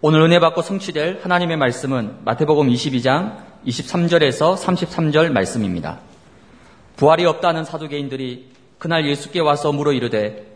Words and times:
오늘 0.00 0.20
은혜 0.20 0.38
받고 0.38 0.62
성취될 0.62 1.22
하나님의 1.24 1.56
말씀은 1.56 2.18
마태복음 2.24 2.68
22장 2.68 3.38
23절에서 3.66 4.56
33절 4.56 5.32
말씀입니다. 5.32 5.98
부활이 6.94 7.24
없다는 7.26 7.64
사두개인들이 7.64 8.46
그날 8.78 9.08
예수께 9.08 9.40
와서 9.40 9.72
물어 9.72 9.90
이르되 9.90 10.46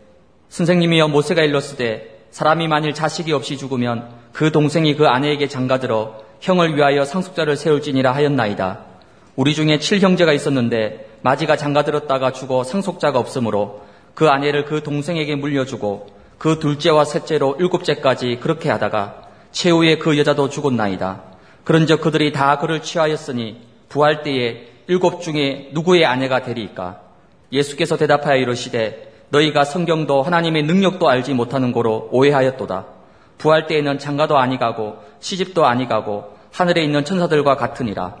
선생님이여 0.47 1.09
모세가 1.09 1.41
일렀으되 1.41 2.27
사람이 2.31 2.69
만일 2.69 2.93
자식이 2.93 3.33
없이 3.33 3.57
죽으면 3.57 4.07
그 4.31 4.53
동생이 4.53 4.95
그 4.95 5.07
아내에게 5.07 5.49
장가들어 5.49 6.21
형을 6.39 6.77
위하여 6.77 7.03
상속자를 7.03 7.57
세울지니라 7.57 8.15
하였나이다. 8.15 8.79
우리 9.35 9.53
중에 9.53 9.77
칠형제가 9.77 10.31
있었는데 10.31 11.17
마지가 11.21 11.57
장가들었다가 11.57 12.31
죽어 12.31 12.63
상속자가 12.63 13.19
없으므로 13.19 13.81
그 14.13 14.29
아내를 14.29 14.63
그 14.63 14.83
동생에게 14.83 15.35
물려주고 15.35 16.07
그 16.37 16.59
둘째와 16.59 17.03
셋째로 17.03 17.57
일곱째까지 17.59 18.37
그렇게 18.41 18.69
하다가 18.69 19.22
최후에 19.53 19.97
그 19.97 20.17
여자도 20.17 20.49
죽었나이다. 20.49 21.21
그런즉 21.63 22.01
그들이 22.01 22.33
다 22.33 22.57
그를 22.59 22.81
취하였으니 22.81 23.61
부활 23.87 24.23
때에 24.23 24.67
일곱 24.87 25.21
중에 25.21 25.69
누구의 25.71 26.05
아내가 26.05 26.41
되리이까? 26.41 26.99
예수께서 27.51 27.95
대답하여 27.95 28.35
이르시되 28.37 29.13
너희가 29.29 29.63
성경도 29.63 30.23
하나님의 30.23 30.63
능력도 30.63 31.07
알지 31.07 31.33
못하는 31.33 31.71
고로 31.71 32.09
오해하였도다. 32.11 32.85
부활 33.37 33.67
때에는 33.67 33.99
장가도 33.99 34.37
아니가고 34.37 34.97
시집도 35.19 35.65
아니가고 35.65 36.35
하늘에 36.51 36.83
있는 36.83 37.05
천사들과 37.05 37.55
같으니라. 37.55 38.15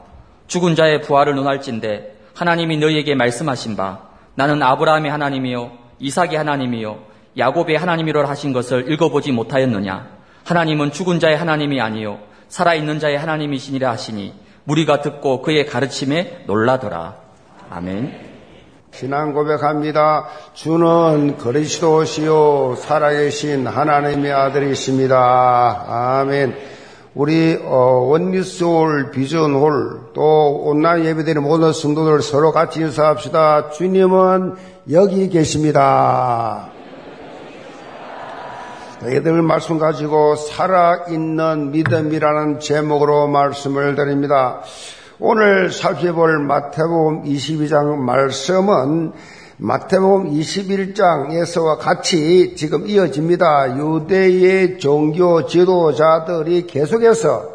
죽은 0.47 0.75
자의 0.75 1.01
부활을 1.01 1.35
논할진대 1.35 2.13
하나님이 2.35 2.77
너희에게 2.77 3.15
말씀하신 3.15 3.75
바 3.75 4.01
나는 4.35 4.61
아브라함의 4.61 5.11
하나님이요 5.11 5.71
이삭의 5.99 6.37
하나님이요 6.37 6.99
야곱의 7.37 7.77
하나님이라 7.77 8.27
하신 8.29 8.53
것을 8.53 8.91
읽어보지 8.91 9.31
못하였느냐? 9.31 10.22
하나님은 10.43 10.91
죽은 10.91 11.19
자의 11.19 11.37
하나님이 11.37 11.79
아니요 11.81 12.19
살아있는 12.49 12.99
자의 12.99 13.17
하나님이시니라 13.17 13.91
하시니 13.91 14.33
무리가 14.65 15.01
듣고 15.01 15.41
그의 15.41 15.65
가르침에 15.65 16.43
놀라더라. 16.47 17.15
아멘. 17.69 18.33
신앙 18.91 19.33
고백합니다. 19.33 20.27
주는 20.53 21.37
그리스도시요 21.37 22.75
살아계신 22.77 23.65
하나님의 23.65 24.31
아들이십니다. 24.31 25.85
아멘. 25.87 26.55
우리 27.15 27.59
어, 27.63 27.75
원리스홀 28.09 29.11
비전홀 29.11 30.13
또 30.13 30.61
온라인 30.63 31.05
예배드리는 31.05 31.41
모든 31.43 31.73
성도들 31.73 32.21
서로 32.21 32.51
같이 32.51 32.81
인사합시다. 32.81 33.71
주님은 33.71 34.55
여기 34.91 35.29
계십니다. 35.29 36.72
너희들 39.03 39.41
말씀 39.41 39.79
가지고 39.79 40.37
살아있는 40.37 41.71
믿음이라는 41.71 42.61
제목으로 42.61 43.27
말씀을 43.27 43.95
드립니다. 43.95 44.61
오늘 45.19 45.71
살펴볼 45.71 46.39
마태복음 46.39 47.23
22장 47.25 47.97
말씀은 47.97 49.11
마태복음 49.57 50.31
21장에서와 50.31 51.79
같이 51.79 52.55
지금 52.55 52.87
이어집니다. 52.87 53.77
유대의 53.77 54.79
종교 54.79 55.45
지도자들이 55.47 56.65
계속해서 56.67 57.49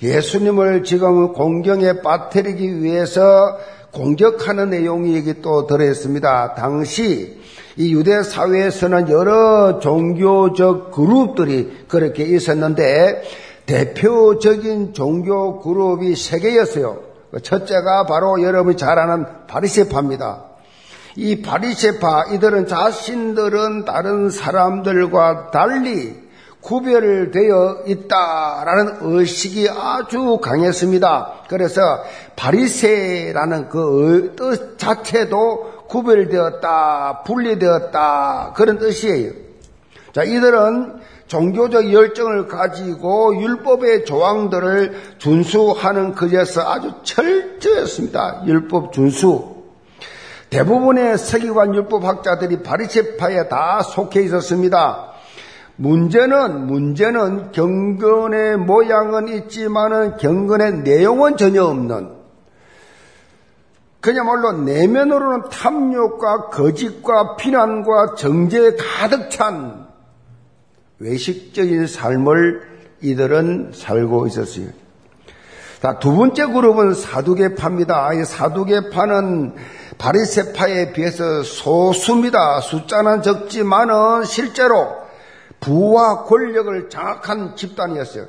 예수님을 0.00 0.84
지금 0.84 1.32
공경에 1.32 2.00
빠뜨리기 2.00 2.80
위해서 2.80 3.58
공격하는 3.90 4.70
내용이 4.70 5.16
여기 5.16 5.42
또 5.42 5.66
들어있습니다. 5.66 6.54
당시 6.54 7.40
이 7.76 7.92
유대 7.94 8.22
사회에서는 8.22 9.10
여러 9.10 9.78
종교적 9.78 10.90
그룹들이 10.92 11.84
그렇게 11.88 12.24
있었는데 12.24 13.22
대표적인 13.66 14.94
종교 14.94 15.60
그룹이 15.60 16.16
세 16.16 16.40
개였어요. 16.40 17.00
그 17.30 17.40
첫째가 17.40 18.06
바로 18.06 18.42
여러분이 18.42 18.76
잘 18.76 18.98
아는 18.98 19.24
바리세파입니다. 19.46 20.44
이 21.16 21.42
바리세파 21.42 22.26
이들은 22.32 22.66
자신들은 22.66 23.84
다른 23.84 24.30
사람들과 24.30 25.50
달리 25.50 26.30
구별되어 26.60 27.84
있다라는 27.86 28.98
의식이 29.00 29.68
아주 29.70 30.38
강했습니다. 30.42 31.44
그래서 31.48 31.80
바리세라는 32.36 33.68
그 33.68 34.34
뜻 34.36 34.78
자체도 34.78 35.69
구별되었다, 35.90 37.22
분리되었다, 37.24 38.52
그런 38.56 38.78
뜻이에요. 38.78 39.32
자, 40.12 40.22
이들은 40.24 41.00
종교적 41.26 41.92
열정을 41.92 42.48
가지고 42.48 43.40
율법의 43.40 44.04
조항들을 44.04 44.94
준수하는 45.18 46.14
것에서 46.14 46.62
아주 46.62 46.92
철저했습니다. 47.04 48.44
율법 48.46 48.92
준수. 48.92 49.60
대부분의 50.50 51.16
서기관 51.16 51.74
율법학자들이 51.76 52.62
바리체파에 52.64 53.48
다 53.48 53.82
속해 53.82 54.22
있었습니다. 54.22 55.10
문제는 55.76 56.66
문제는 56.66 57.52
경건의 57.52 58.56
모양은 58.58 59.28
있지만은 59.28 60.16
경건의 60.16 60.80
내용은 60.82 61.36
전혀 61.36 61.64
없는 61.64 62.19
그야말로 64.00 64.52
내면으로는 64.52 65.50
탐욕과 65.50 66.48
거짓과 66.48 67.36
비난과 67.36 68.14
정죄에 68.16 68.76
가득 68.76 69.30
찬 69.30 69.88
외식적인 70.98 71.86
삶을 71.86 72.68
이들은 73.02 73.72
살고 73.74 74.26
있었어요. 74.26 74.68
자, 75.80 75.98
두 75.98 76.14
번째 76.14 76.46
그룹은 76.46 76.92
사두개파입니다. 76.92 78.12
이 78.12 78.24
사두개파는 78.24 79.54
바리세파에 79.96 80.92
비해서 80.92 81.42
소수입니다. 81.42 82.60
숫자는 82.60 83.22
적지만은 83.22 84.24
실제로 84.24 84.98
부와 85.60 86.24
권력을 86.24 86.90
장악한 86.90 87.56
집단이었어요. 87.56 88.26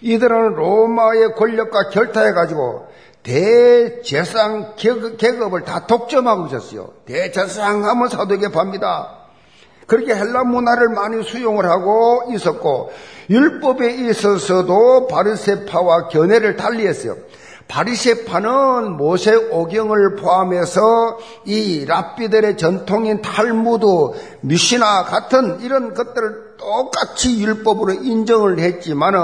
이들은 0.00 0.54
로마의 0.54 1.34
권력과 1.36 1.90
결타해가지고 1.90 2.88
대제상 3.28 4.76
계급을 4.76 5.62
다 5.64 5.86
독점하고 5.86 6.46
있었어요. 6.46 6.88
대제상 7.04 7.84
하면 7.84 8.08
사도계 8.08 8.50
팝니다. 8.50 9.18
그렇게 9.86 10.14
헬라 10.14 10.44
문화를 10.44 10.88
많이 10.88 11.22
수용을 11.22 11.68
하고 11.68 12.22
있었고 12.32 12.90
율법에 13.28 13.90
있어서도 14.08 15.08
바리세파와 15.08 16.08
견해를 16.08 16.56
달리했어요. 16.56 17.16
바리세파는 17.68 18.96
모세 18.96 19.34
오경을 19.34 20.16
포함해서 20.16 21.18
이 21.44 21.84
랍비들의 21.84 22.56
전통인 22.56 23.20
탈무드, 23.20 23.86
미시나 24.40 25.04
같은 25.04 25.60
이런 25.60 25.92
것들을 25.92 26.56
똑같이 26.56 27.42
율법으로 27.42 27.92
인정을 27.92 28.58
했지만은 28.58 29.20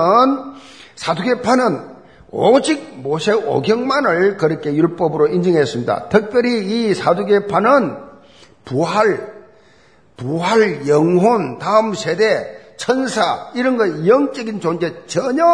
사두개파는 0.95 1.94
오직 2.37 2.95
모세 2.97 3.33
오경만을 3.33 4.37
그렇게 4.39 4.75
율법으로 4.75 5.28
인정했습니다. 5.28 6.09
특별히 6.09 6.89
이 6.89 6.95
사두개파는 6.95 7.97
부활, 8.65 9.33
부활, 10.17 10.89
영혼, 10.89 11.61
다음 11.61 11.94
세대, 11.94 12.75
천사 12.77 13.53
이런 13.55 13.77
거 13.77 14.09
영적인 14.09 14.61
존재 14.61 15.06
전혀 15.06 15.44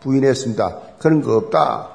부인했습니다. 0.00 0.78
그런 0.98 1.20
거 1.20 1.36
없다. 1.36 1.90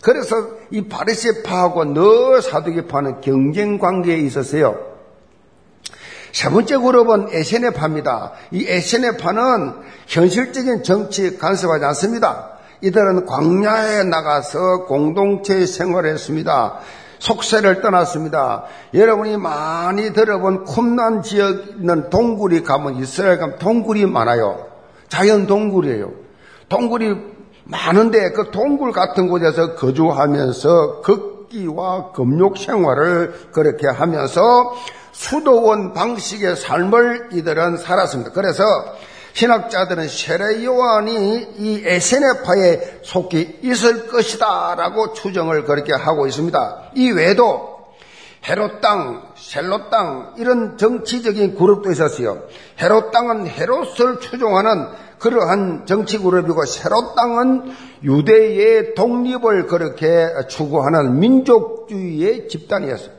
그래서 0.00 0.34
이 0.72 0.88
바리세파하고 0.88 1.84
너 1.84 2.40
사두개파는 2.40 3.20
경쟁 3.20 3.78
관계에 3.78 4.16
있었어요. 4.16 4.76
세 6.32 6.50
번째 6.50 6.78
그룹은 6.78 7.28
에세네파입니다. 7.30 8.32
이 8.50 8.66
에세네파는 8.66 9.72
현실적인 10.08 10.82
정치 10.82 11.38
간섭하지 11.38 11.84
않습니다. 11.84 12.55
이들은 12.80 13.26
광야에 13.26 14.04
나가서 14.04 14.84
공동체 14.86 15.66
생활했습니다. 15.66 16.80
속세를 17.18 17.80
떠났습니다. 17.80 18.64
여러분이 18.92 19.36
많이 19.38 20.12
들어본 20.12 20.64
쿰난 20.66 21.22
지역 21.22 21.68
있는 21.78 22.10
동굴이 22.10 22.62
가면 22.62 22.96
이스라엘 22.96 23.38
가면 23.38 23.58
동굴이 23.58 24.06
많아요. 24.06 24.66
자연 25.08 25.46
동굴이에요. 25.46 26.12
동굴이 26.68 27.14
많은데 27.64 28.32
그 28.32 28.50
동굴 28.50 28.92
같은 28.92 29.28
곳에서 29.28 29.74
거주하면서 29.74 31.00
극기와 31.02 32.12
금욕 32.12 32.58
생활을 32.58 33.50
그렇게 33.52 33.88
하면서 33.88 34.74
수도원 35.12 35.94
방식의 35.94 36.56
삶을 36.56 37.30
이들은 37.32 37.78
살았습니다. 37.78 38.32
그래서 38.32 38.62
신학자들은 39.36 40.08
세례 40.08 40.64
요한이 40.64 41.48
이 41.58 41.82
에세네파에 41.84 43.00
속해 43.02 43.58
있을 43.62 44.08
것이다 44.08 44.74
라고 44.76 45.12
추정을 45.12 45.64
그렇게 45.64 45.92
하고 45.92 46.26
있습니다. 46.26 46.92
이 46.94 47.10
외에도 47.10 47.76
헤롯 48.48 48.80
땅, 48.80 49.34
셀롯 49.36 49.90
땅 49.90 50.32
이런 50.38 50.78
정치적인 50.78 51.54
그룹도 51.54 51.92
있었어요. 51.92 52.44
헤롯 52.80 53.12
땅은 53.12 53.46
헤롯을 53.46 54.20
추종하는 54.20 54.88
그러한 55.18 55.84
정치 55.84 56.16
그룹이고 56.16 56.64
새로 56.64 57.14
땅은 57.14 57.74
유대의 58.04 58.94
독립을 58.94 59.66
그렇게 59.66 60.28
추구하는 60.48 61.20
민족주의의 61.20 62.48
집단이었어요. 62.48 63.10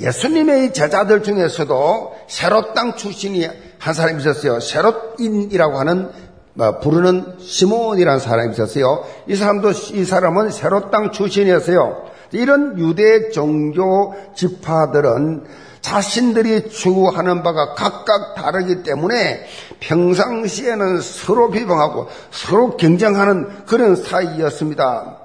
예수님의 0.00 0.74
제자들 0.74 1.22
중에서도 1.22 2.16
새로 2.28 2.74
땅 2.74 2.96
출신이 2.96 3.48
한 3.80 3.94
사람이 3.94 4.20
있었어요. 4.20 4.60
새로인이라고 4.60 5.78
하는 5.78 6.10
뭐 6.52 6.78
부르는 6.78 7.38
시몬이라는 7.38 8.20
사람이 8.20 8.52
있었어요. 8.52 9.04
이 9.26 9.34
사람도 9.34 9.70
이 9.70 10.04
사람은 10.04 10.50
새로 10.50 10.90
땅 10.90 11.10
출신이었어요. 11.10 12.10
이런 12.32 12.78
유대 12.78 13.30
종교 13.30 14.14
지파들은 14.36 15.44
자신들이 15.80 16.68
추구하는 16.68 17.42
바가 17.42 17.74
각각 17.74 18.34
다르기 18.34 18.82
때문에 18.82 19.46
평상시에는 19.80 21.00
서로 21.00 21.50
비방하고 21.50 22.08
서로 22.30 22.76
경쟁하는 22.76 23.64
그런 23.64 23.96
사이였습니다. 23.96 25.16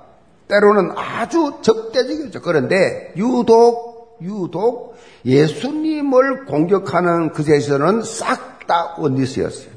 때로는 0.48 0.92
아주 0.96 1.56
적대적이죠. 1.62 2.42
그런데 2.42 3.12
유독 3.18 3.95
유독 4.22 4.96
예수님을 5.26 6.46
공격하는 6.46 7.32
그제서는 7.32 8.02
싹 8.04 8.56
다 8.68 8.96
원리스였어요. 8.98 9.76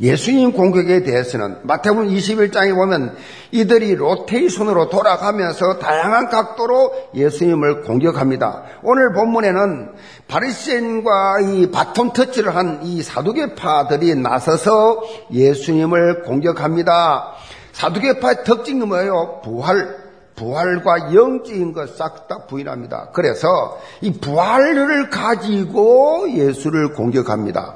예수님 0.00 0.52
공격에 0.52 1.02
대해서는 1.02 1.58
마태복음 1.64 2.08
21장에 2.08 2.74
보면 2.74 3.14
이들이 3.50 3.94
로테이션으로 3.96 4.88
돌아가면서 4.88 5.78
다양한 5.78 6.30
각도로 6.30 7.10
예수님을 7.14 7.82
공격합니다. 7.82 8.62
오늘 8.82 9.12
본문에는 9.12 9.90
바리새인과 10.28 11.40
이 11.40 11.70
바톤 11.70 12.14
터치를 12.14 12.56
한 12.56 12.80
이 12.82 13.02
사두개파들이 13.02 14.14
나서서 14.14 15.02
예수님을 15.30 16.22
공격합니다. 16.22 17.34
사두개파의 17.72 18.44
특징이 18.44 18.86
뭐예요? 18.86 19.42
부활, 19.44 19.99
부활과 20.40 21.12
영적인 21.14 21.74
것 21.74 21.96
싹 21.96 22.26
다 22.26 22.46
부인합니다. 22.46 23.10
그래서 23.12 23.78
이 24.00 24.12
부활을 24.12 25.10
가지고 25.10 26.30
예수를 26.32 26.94
공격합니다. 26.94 27.74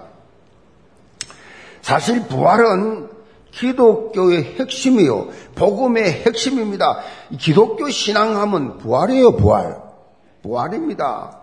사실 1.82 2.26
부활은 2.26 3.10
기독교의 3.50 4.56
핵심이요. 4.58 5.28
복음의 5.54 6.24
핵심입니다. 6.26 7.00
기독교 7.38 7.90
신앙하면 7.90 8.78
부활이에요, 8.78 9.36
부활. 9.36 9.76
부활입니다. 10.42 11.42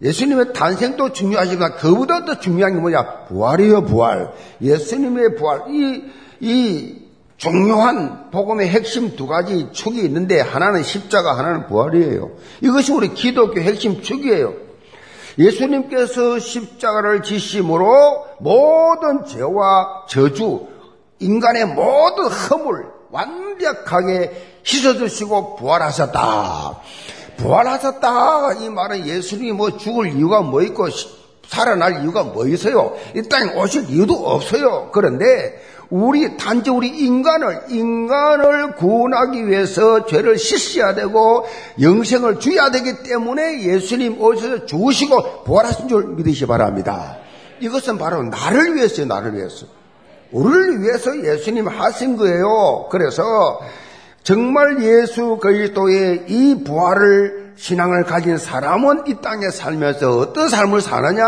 예수님의 0.00 0.52
탄생도 0.52 1.12
중요하지만 1.12 1.76
그보다 1.76 2.24
더 2.24 2.38
중요한 2.38 2.74
게 2.74 2.80
뭐냐? 2.80 3.24
부활이에요, 3.26 3.84
부활. 3.84 4.32
예수님의 4.60 5.36
부활. 5.36 5.64
이, 5.68 6.04
이 6.40 7.01
중요한 7.42 8.30
복음의 8.30 8.68
핵심 8.68 9.16
두 9.16 9.26
가지 9.26 9.68
축이 9.72 10.00
있는데 10.02 10.40
하나는 10.40 10.84
십자가, 10.84 11.36
하나는 11.36 11.66
부활이에요. 11.66 12.30
이것이 12.60 12.92
우리 12.92 13.14
기독교 13.14 13.60
핵심 13.60 14.00
축이에요. 14.00 14.54
예수님께서 15.36 16.38
십자가를 16.38 17.24
지심으로 17.24 18.26
모든 18.38 19.24
죄와 19.26 20.04
저주, 20.08 20.68
인간의 21.18 21.66
모든 21.66 22.28
허물 22.28 22.86
완벽하게 23.10 24.60
씻어주시고 24.62 25.56
부활하셨다. 25.56 26.78
부활하셨다. 27.38 28.52
이 28.60 28.68
말은 28.68 29.04
예수님이 29.04 29.50
뭐 29.50 29.76
죽을 29.76 30.12
이유가 30.12 30.42
뭐 30.42 30.62
있고 30.62 30.86
살아날 31.48 32.02
이유가 32.02 32.22
뭐 32.22 32.46
있어요? 32.46 32.96
이 33.16 33.28
땅에 33.28 33.52
오실 33.54 33.90
이유도 33.90 34.14
없어요. 34.14 34.90
그런데 34.92 35.60
우리 35.90 36.36
단지 36.36 36.70
우리 36.70 36.88
인간을 36.88 37.64
인간을 37.68 38.76
구원하기 38.76 39.46
위해서 39.46 40.06
죄를 40.06 40.38
씻어야 40.38 40.94
되고 40.94 41.46
영생을 41.80 42.40
주어야 42.40 42.70
되기 42.70 43.02
때문에 43.02 43.62
예수님 43.62 44.20
오셔서 44.20 44.66
죽으시고 44.66 45.44
부활하신 45.44 45.88
줄 45.88 46.14
믿으시 46.14 46.46
바랍니다. 46.46 47.18
이것은 47.60 47.98
바로 47.98 48.22
나를 48.22 48.74
위해서요, 48.74 49.06
나를 49.06 49.34
위해서. 49.34 49.66
우리를 50.32 50.82
위해서 50.82 51.16
예수님 51.16 51.68
하신 51.68 52.16
거예요. 52.16 52.88
그래서 52.90 53.60
정말 54.22 54.82
예수 54.82 55.38
그리스도의 55.38 56.24
이 56.28 56.64
부활을 56.64 57.52
신앙을 57.56 58.04
가진 58.04 58.38
사람은 58.38 59.06
이 59.06 59.16
땅에 59.20 59.50
살면서 59.50 60.18
어떤 60.18 60.48
삶을 60.48 60.80
사느냐? 60.80 61.24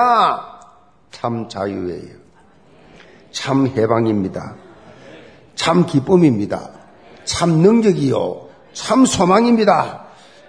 참 1.11 1.49
자유예요. 1.49 2.24
참 3.35 3.67
해방입니다. 3.67 4.55
참 5.57 5.85
기쁨입니다. 5.87 6.71
참 7.25 7.51
능력이요. 7.59 8.49
참 8.73 9.05
소망입니다. 9.05 10.05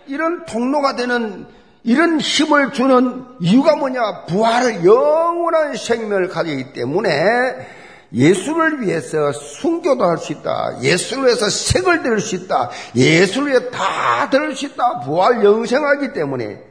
이런 0.07 0.45
통로가 0.45 0.95
되는 0.95 1.47
이런 1.83 2.19
힘을 2.19 2.71
주는 2.73 3.25
이유가 3.39 3.75
뭐냐? 3.75 4.25
부활을 4.27 4.85
영원한 4.85 5.75
생명을 5.75 6.29
가지기 6.29 6.73
때문에 6.73 7.13
예수를 8.13 8.81
위해서 8.81 9.31
순교도 9.31 10.03
할 10.05 10.17
수 10.17 10.31
있다. 10.33 10.77
예수를 10.81 11.25
위해서 11.25 11.49
색을 11.49 12.03
들을 12.03 12.19
수 12.19 12.35
있다. 12.35 12.69
예수를 12.95 13.49
위해 13.49 13.69
다 13.71 14.29
들을 14.29 14.55
수 14.55 14.67
있다. 14.67 15.01
부활 15.01 15.43
영생하기 15.43 16.13
때문에 16.13 16.61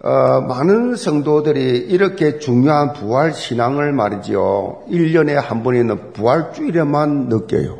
어, 0.00 0.40
많은 0.42 0.94
성도들이 0.94 1.78
이렇게 1.88 2.38
중요한 2.38 2.92
부활 2.92 3.34
신앙을 3.34 3.92
말이지요. 3.92 4.84
1년에 4.88 5.34
한 5.34 5.64
번에는 5.64 6.12
부활 6.12 6.52
주일에만 6.52 7.28
느껴요. 7.28 7.78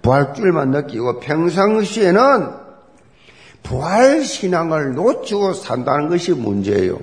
부활 0.00 0.34
주일만 0.34 0.70
느끼고 0.70 1.18
평상시에는 1.18 2.48
부활 3.64 4.22
신앙을 4.22 4.94
놓치고 4.94 5.52
산다는 5.54 6.08
것이 6.08 6.32
문제예요. 6.32 6.98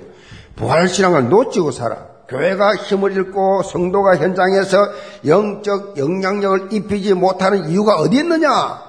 부활 0.56 0.88
신앙을 0.88 1.28
놓치고 1.28 1.70
살아. 1.70 2.06
교회가 2.28 2.76
힘을 2.76 3.12
잃고 3.12 3.62
성도가 3.62 4.16
현장에서 4.16 4.78
영적 5.26 5.98
영향력을 5.98 6.72
입히지 6.72 7.12
못하는 7.12 7.68
이유가 7.68 7.96
어디 7.96 8.16
있느냐? 8.16 8.85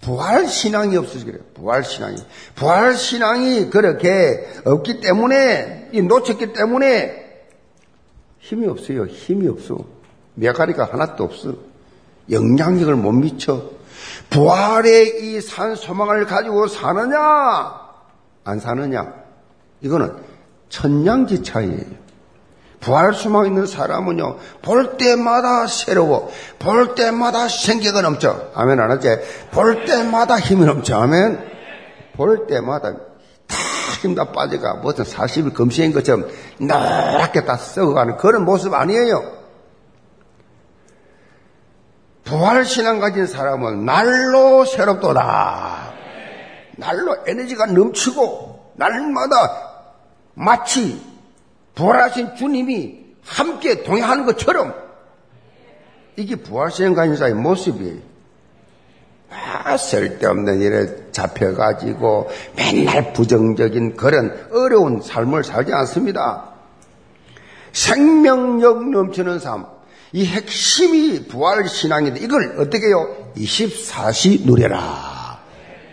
부활 0.00 0.46
신앙이 0.46 0.96
없어서 0.96 1.26
그래요. 1.26 1.42
부활 1.54 1.84
신앙이. 1.84 2.16
부활 2.54 2.94
신앙이 2.96 3.68
그렇게 3.70 4.48
없기 4.64 5.00
때문에, 5.00 5.90
이 5.92 6.00
놓쳤기 6.02 6.52
때문에 6.54 7.44
힘이 8.38 8.66
없어요. 8.66 9.04
힘이 9.06 9.48
없어. 9.48 9.78
메가리가 10.34 10.84
하나도 10.92 11.24
없어. 11.24 11.54
영향력을 12.30 12.94
못 12.96 13.12
미쳐. 13.12 13.70
부활의 14.30 15.34
이 15.34 15.40
산 15.42 15.74
소망을 15.74 16.24
가지고 16.26 16.66
사느냐? 16.66 17.18
안 18.44 18.58
사느냐? 18.58 19.12
이거는 19.82 20.16
천냥지 20.70 21.42
차이에요. 21.42 21.84
부활 22.80 23.12
수망 23.14 23.46
있는 23.46 23.66
사람은요, 23.66 24.38
볼 24.62 24.96
때마다 24.96 25.66
새로워. 25.66 26.30
볼 26.58 26.94
때마다 26.94 27.46
생기가 27.48 28.00
넘쳐. 28.00 28.50
아멘 28.54 28.80
안 28.80 28.90
하지? 28.90 29.18
볼 29.50 29.84
때마다 29.84 30.38
힘이 30.38 30.64
넘쳐. 30.64 30.98
아멘? 31.00 31.50
볼 32.16 32.46
때마다 32.46 32.92
다 32.94 33.56
힘 34.00 34.14
다 34.14 34.32
빠져가. 34.32 34.74
무슨 34.76 35.04
40일 35.04 35.52
금시인 35.52 35.92
것처럼 35.92 36.26
노랗게 36.58 37.44
다 37.44 37.56
썩어가는 37.56 38.16
그런 38.16 38.46
모습 38.46 38.72
아니에요. 38.72 39.40
부활신앙 42.24 43.00
가진 43.00 43.26
사람은 43.26 43.84
날로 43.84 44.64
새롭도다. 44.64 45.92
날로 46.78 47.16
에너지가 47.26 47.66
넘치고, 47.66 48.72
날마다 48.76 49.36
마치 50.34 51.04
부활하신 51.80 52.36
주님이 52.36 53.00
함께 53.24 53.82
동행하는 53.82 54.26
것처럼 54.26 54.74
이게 56.16 56.36
부활시행 56.36 56.92
간사의 56.92 57.32
모습이에요. 57.34 58.10
아, 59.30 59.76
쓸데없는 59.76 60.60
일에 60.60 61.10
잡혀가지고 61.12 62.28
맨날 62.56 63.14
부정적인 63.14 63.96
그런 63.96 64.48
어려운 64.52 65.00
삶을 65.00 65.42
살지 65.42 65.72
않습니다. 65.72 66.50
생명력 67.72 68.90
넘치는 68.90 69.38
삶. 69.38 69.66
이 70.12 70.26
핵심이 70.26 71.28
부활신앙인데 71.28 72.20
이걸 72.20 72.56
어떻게 72.58 72.88
해요? 72.88 73.32
24시 73.36 74.44
누려라. 74.44 75.38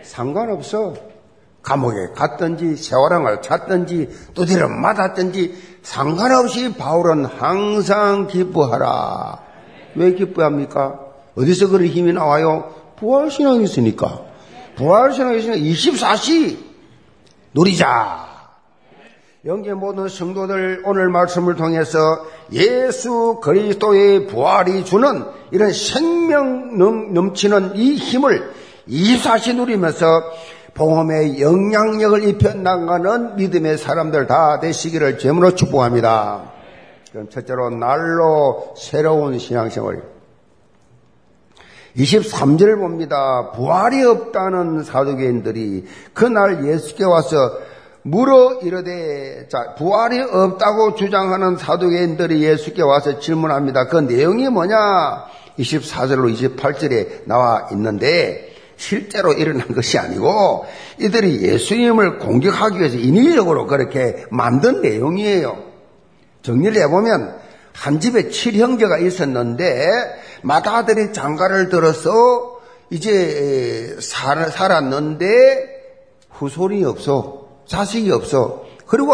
상관없어. 0.02 1.07
감옥에 1.62 2.08
갔든지 2.14 2.76
세월왕을 2.76 3.42
찾든지 3.42 4.08
두드려 4.34 4.68
맞았든지 4.68 5.78
상관없이 5.82 6.74
바울은 6.74 7.24
항상 7.26 8.26
기뻐하라. 8.26 9.38
왜 9.94 10.14
기뻐합니까? 10.14 11.00
어디서 11.36 11.68
그런 11.68 11.86
힘이 11.86 12.12
나와요? 12.12 12.74
부활신앙이 12.98 13.64
있으니까. 13.64 14.20
부활신앙이 14.76 15.38
있으니까 15.38 15.58
24시 15.58 16.58
누리자. 17.54 18.28
영계 19.44 19.72
모든 19.72 20.08
성도들 20.08 20.82
오늘 20.84 21.08
말씀을 21.08 21.54
통해서 21.54 21.96
예수 22.52 23.40
그리스도의 23.42 24.26
부활이 24.26 24.84
주는 24.84 25.24
이런 25.52 25.72
생명 25.72 26.76
넘치는 27.14 27.76
이 27.76 27.94
힘을 27.94 28.52
이사시 28.86 29.54
누리면서 29.54 30.06
복음의 30.78 31.40
영향력을 31.40 32.28
입혀 32.28 32.54
나가는 32.54 33.34
믿음의 33.34 33.78
사람들 33.78 34.28
다 34.28 34.60
되시기를 34.60 35.18
제물로 35.18 35.56
축복합니다. 35.56 36.52
그럼 37.10 37.28
첫째로 37.28 37.70
날로 37.70 38.74
새로운 38.78 39.40
신앙생활. 39.40 40.02
23절 41.96 42.78
봅니다. 42.78 43.50
부활이 43.56 44.04
없다는 44.04 44.84
사도계인들이 44.84 45.84
그날 46.14 46.64
예수께 46.64 47.04
와서 47.04 47.36
물어 48.02 48.60
이르되 48.62 49.48
자 49.48 49.74
부활이 49.76 50.20
없다고 50.20 50.94
주장하는 50.94 51.56
사도계인들이 51.56 52.44
예수께 52.44 52.82
와서 52.82 53.18
질문합니다. 53.18 53.88
그 53.88 53.96
내용이 53.96 54.48
뭐냐? 54.48 54.76
24절로 55.58 56.32
28절에 56.32 57.26
나와 57.26 57.66
있는데 57.72 58.47
실제로 58.78 59.32
일어난 59.32 59.66
것이 59.74 59.98
아니고 59.98 60.64
이들이 60.98 61.42
예수님을 61.42 62.18
공격하기 62.20 62.78
위해서 62.78 62.96
인위적으로 62.96 63.66
그렇게 63.66 64.24
만든 64.30 64.80
내용이에요. 64.80 65.64
정리를 66.42 66.80
해보면 66.82 67.36
한 67.74 68.00
집에 68.00 68.30
칠형제가 68.30 68.98
있었는데 68.98 69.86
마다들이 70.42 71.12
장가를 71.12 71.68
들어서 71.68 72.60
이제 72.90 73.96
살았는데 74.00 75.26
후손이 76.30 76.84
없어. 76.84 77.48
자식이 77.66 78.10
없어. 78.12 78.64
그리고 78.86 79.12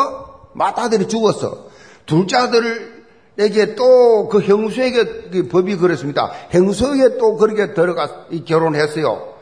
맏아들이 0.52 1.08
죽었어. 1.08 1.68
둘째 2.06 2.36
아들에게 2.36 3.74
또 3.74 4.28
그 4.28 4.40
형수에게 4.40 5.04
그 5.32 5.48
법이 5.48 5.76
그랬습니다. 5.76 6.30
형수에게 6.50 7.16
또 7.18 7.36
그렇게 7.36 7.72
들어가 7.74 8.26
결혼했어요. 8.44 9.33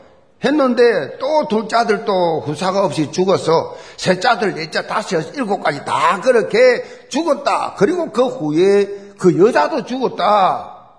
했는데 0.43 1.17
또 1.19 1.47
둘째 1.47 1.77
아들 1.77 2.05
또 2.05 2.41
후사가 2.41 2.83
없이 2.83 3.11
죽었어. 3.11 3.75
셋째 3.97 4.27
아들, 4.27 4.53
넷째, 4.55 4.85
다섯, 4.85 5.35
일곱까지 5.35 5.85
다 5.85 6.19
그렇게 6.21 6.83
죽었다. 7.09 7.75
그리고 7.77 8.11
그 8.11 8.27
후에 8.27 9.13
그 9.17 9.37
여자도 9.39 9.85
죽었다. 9.85 10.89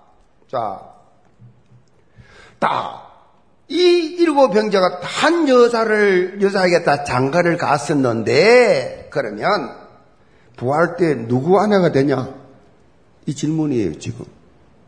자, 0.49 0.81
딱 2.59 3.05
이 3.67 4.15
일곱 4.19 4.51
병자가 4.51 4.99
한 5.01 5.49
여자를, 5.49 6.39
여자에게 6.41 6.83
다 6.83 7.03
장가를 7.03 7.57
갔었는데, 7.57 9.07
그러면, 9.09 9.71
부활 10.55 10.97
때 10.97 11.27
누구 11.27 11.59
아내가 11.59 11.91
되냐? 11.91 12.29
이 13.25 13.33
질문이에요, 13.33 13.97
지금. 13.97 14.25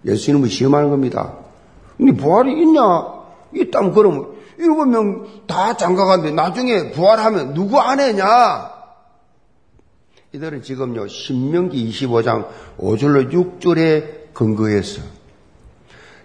예수님을 0.06 0.50
시험하는 0.50 0.92
겁니다. 0.92 1.34
근데 1.98 2.12
부활이 2.14 2.62
있냐? 2.62 2.82
있다면 3.56 3.94
그러면, 3.94 4.28
일곱 4.58 4.86
명 4.86 5.28
다 5.48 5.78
장가갔는데, 5.78 6.36
나중에 6.36 6.92
부활하면 6.92 7.54
누구 7.54 7.80
아내냐? 7.80 8.72
이들은 10.34 10.62
지금요, 10.62 11.08
신명기 11.08 11.90
25장 11.90 12.48
5절로 12.78 13.32
6절에 13.32 14.34
근거해서, 14.34 15.02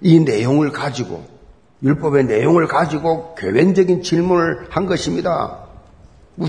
이 0.00 0.20
내용을 0.20 0.72
가지고, 0.72 1.24
율법의 1.82 2.24
내용을 2.24 2.66
가지고 2.68 3.34
교회적인 3.36 4.02
질문을 4.02 4.66
한 4.70 4.86
것입니다. 4.86 5.58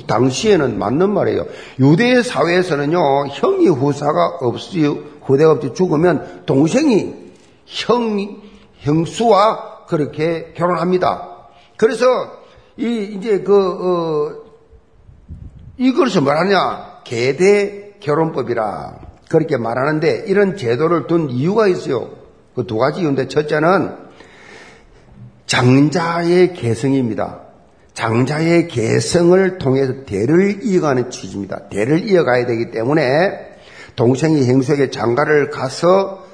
당시에는 0.07 0.79
맞는 0.79 1.13
말이에요. 1.13 1.45
유대 1.79 2.21
사회에서는요, 2.23 3.27
형이 3.27 3.67
후사가 3.67 4.37
없이, 4.41 4.85
후대가 5.21 5.51
없이 5.51 5.73
죽으면 5.73 6.43
동생이 6.45 7.13
형, 7.65 8.41
형수와 8.79 9.85
그렇게 9.87 10.53
결혼합니다. 10.55 11.32
그래서, 11.77 12.05
이, 12.77 13.13
이제 13.15 13.41
그, 13.41 13.53
어, 13.55 14.43
이것을 15.77 16.21
말하냐? 16.21 17.01
계대 17.03 17.95
결혼법이라. 17.99 18.99
그렇게 19.29 19.57
말하는데, 19.57 20.25
이런 20.27 20.57
제도를 20.57 21.07
둔 21.07 21.29
이유가 21.29 21.67
있어요. 21.67 22.11
그 22.55 22.65
두 22.65 22.77
가지 22.77 23.01
이유인데, 23.01 23.27
첫째는 23.27 23.95
장자의 25.47 26.53
개성입니다. 26.53 27.41
장자의 27.93 28.67
개성을 28.69 29.57
통해서 29.59 30.03
대를 30.05 30.63
이어가는 30.63 31.11
취지입니다. 31.11 31.69
대를 31.69 32.09
이어가야 32.09 32.45
되기 32.47 32.71
때문에 32.71 33.53
동생이 33.95 34.45
행수에게 34.45 34.89
장가를 34.89 35.51
가서 35.51 36.25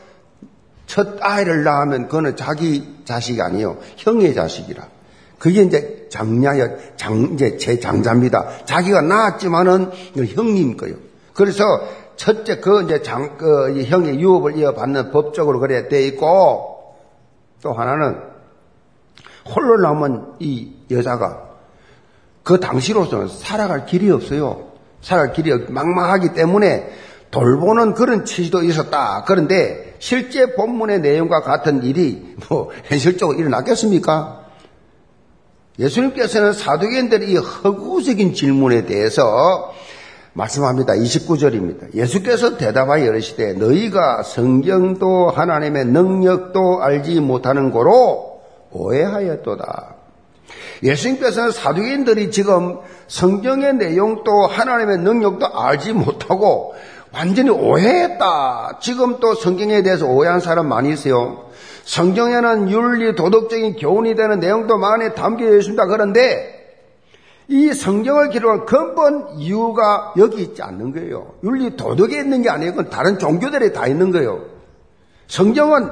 첫 0.87 1.17
아이를 1.21 1.63
낳으면 1.63 2.07
그거는 2.07 2.35
자기 2.35 3.01
자식이 3.03 3.41
아니에요. 3.41 3.77
형의 3.97 4.33
자식이라. 4.33 4.87
그게 5.39 5.61
이제 5.61 6.07
장녀의 6.09 6.77
장, 6.97 7.31
이제 7.33 7.57
제 7.57 7.79
장자입니다. 7.79 8.65
자기가 8.65 9.01
낳았지만은 9.01 9.91
형님 10.35 10.77
거예요. 10.77 10.95
그래서 11.33 11.63
첫째 12.17 12.59
그 12.59 12.83
이제 12.83 13.01
장, 13.01 13.37
그 13.37 13.81
형의 13.83 14.19
유업을 14.19 14.57
이어받는 14.57 15.11
법적으로 15.11 15.59
그래 15.59 15.87
돼 15.87 16.05
있고 16.07 16.95
또 17.61 17.73
하나는 17.73 18.17
홀로 19.55 19.81
남은 19.81 20.33
이 20.39 20.73
여자가 20.91 21.49
그 22.43 22.59
당시로서는 22.59 23.29
살아갈 23.29 23.85
길이 23.85 24.11
없어요. 24.11 24.69
살아갈 25.01 25.33
길이 25.33 25.53
막막하기 25.69 26.33
때문에 26.33 26.91
돌보는 27.31 27.93
그런 27.93 28.25
취지도 28.25 28.63
있었다. 28.63 29.23
그런데 29.25 29.95
실제 29.99 30.55
본문의 30.55 30.99
내용과 30.99 31.41
같은 31.41 31.83
일이 31.83 32.35
뭐 32.49 32.71
현실적으로 32.85 33.37
일어났겠습니까? 33.37 34.38
예수님께서는 35.79 36.53
사도계인들의 36.53 37.31
이 37.31 37.37
허구적인 37.37 38.33
질문에 38.33 38.85
대해서 38.85 39.73
말씀합니다. 40.33 40.93
29절입니다. 40.93 41.95
예수께서 41.95 42.57
대답하여 42.57 43.05
이르시되 43.05 43.53
너희가 43.53 44.23
성경도 44.23 45.29
하나님의 45.29 45.85
능력도 45.85 46.83
알지 46.83 47.19
못하는 47.21 47.71
거로 47.71 48.41
오해하였도다. 48.71 49.95
예수님께서는 50.83 51.51
사두개인들이 51.51 52.31
지금 52.31 52.77
성경의 53.07 53.75
내용도 53.75 54.45
하나님의 54.47 54.99
능력도 54.99 55.45
알지 55.45 55.93
못하고 55.93 56.73
완전히 57.11 57.49
오해했다. 57.49 58.79
지금 58.81 59.19
또 59.19 59.33
성경에 59.33 59.81
대해서 59.81 60.05
오해한 60.05 60.39
사람 60.39 60.67
많이 60.67 60.91
있어요. 60.93 61.48
성경에는 61.89 62.69
윤리, 62.69 63.15
도덕적인 63.15 63.77
교훈이 63.77 64.13
되는 64.13 64.39
내용도 64.39 64.77
많이 64.77 65.15
담겨 65.15 65.51
있습니다. 65.55 65.87
그런데 65.87 66.55
이 67.47 67.73
성경을 67.73 68.29
기록한 68.29 68.65
근본 68.67 69.39
이유가 69.39 70.13
여기 70.17 70.43
있지 70.43 70.61
않는 70.61 70.93
거예요. 70.93 71.33
윤리, 71.43 71.75
도덕에 71.75 72.19
있는 72.19 72.43
게 72.43 72.49
아니고 72.51 72.91
다른 72.91 73.17
종교들에 73.17 73.73
다 73.73 73.87
있는 73.87 74.11
거예요. 74.11 74.45
성경은 75.25 75.89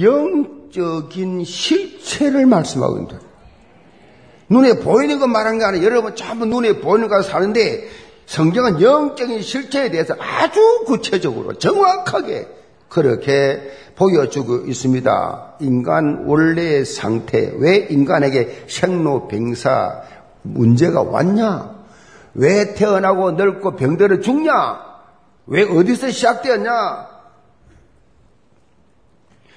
영적인 0.00 1.42
실체를 1.44 2.46
말씀하고 2.46 2.94
있는 2.98 3.08
거예요. 3.08 3.22
눈에 4.50 4.74
보이는 4.74 5.18
것 5.18 5.26
말한 5.26 5.58
게 5.58 5.64
아니라 5.64 5.84
여러분 5.84 6.14
전부 6.14 6.46
눈에 6.46 6.78
보이는 6.78 7.08
거 7.08 7.22
사는데 7.22 7.88
성경은 8.26 8.80
영적인 8.80 9.42
실체에 9.42 9.90
대해서 9.90 10.14
아주 10.16 10.84
구체적으로 10.86 11.54
정확하게 11.54 12.59
그렇게 12.90 13.72
보여주고 13.94 14.66
있습니다. 14.66 15.54
인간 15.60 16.24
원래의 16.26 16.84
상태, 16.84 17.50
왜 17.56 17.76
인간에게 17.76 18.66
생로병사 18.68 20.02
문제가 20.42 21.02
왔냐? 21.02 21.78
왜 22.34 22.74
태어나고 22.74 23.32
늙고 23.32 23.76
병들어 23.76 24.20
죽냐? 24.20 24.90
왜 25.46 25.62
어디서 25.62 26.10
시작되었냐? 26.10 27.08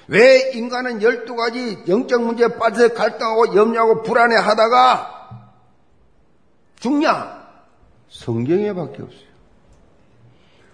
왜 0.08 0.50
인간은 0.52 1.02
열두 1.02 1.34
가지 1.34 1.78
영적 1.88 2.22
문제에 2.22 2.48
빠져 2.48 2.88
갈등하고 2.88 3.56
염려하고 3.56 4.02
불안해 4.02 4.36
하다가 4.36 5.50
죽냐? 6.78 7.42
성경에 8.10 8.72
밖에 8.74 9.02
없어요. 9.02 9.34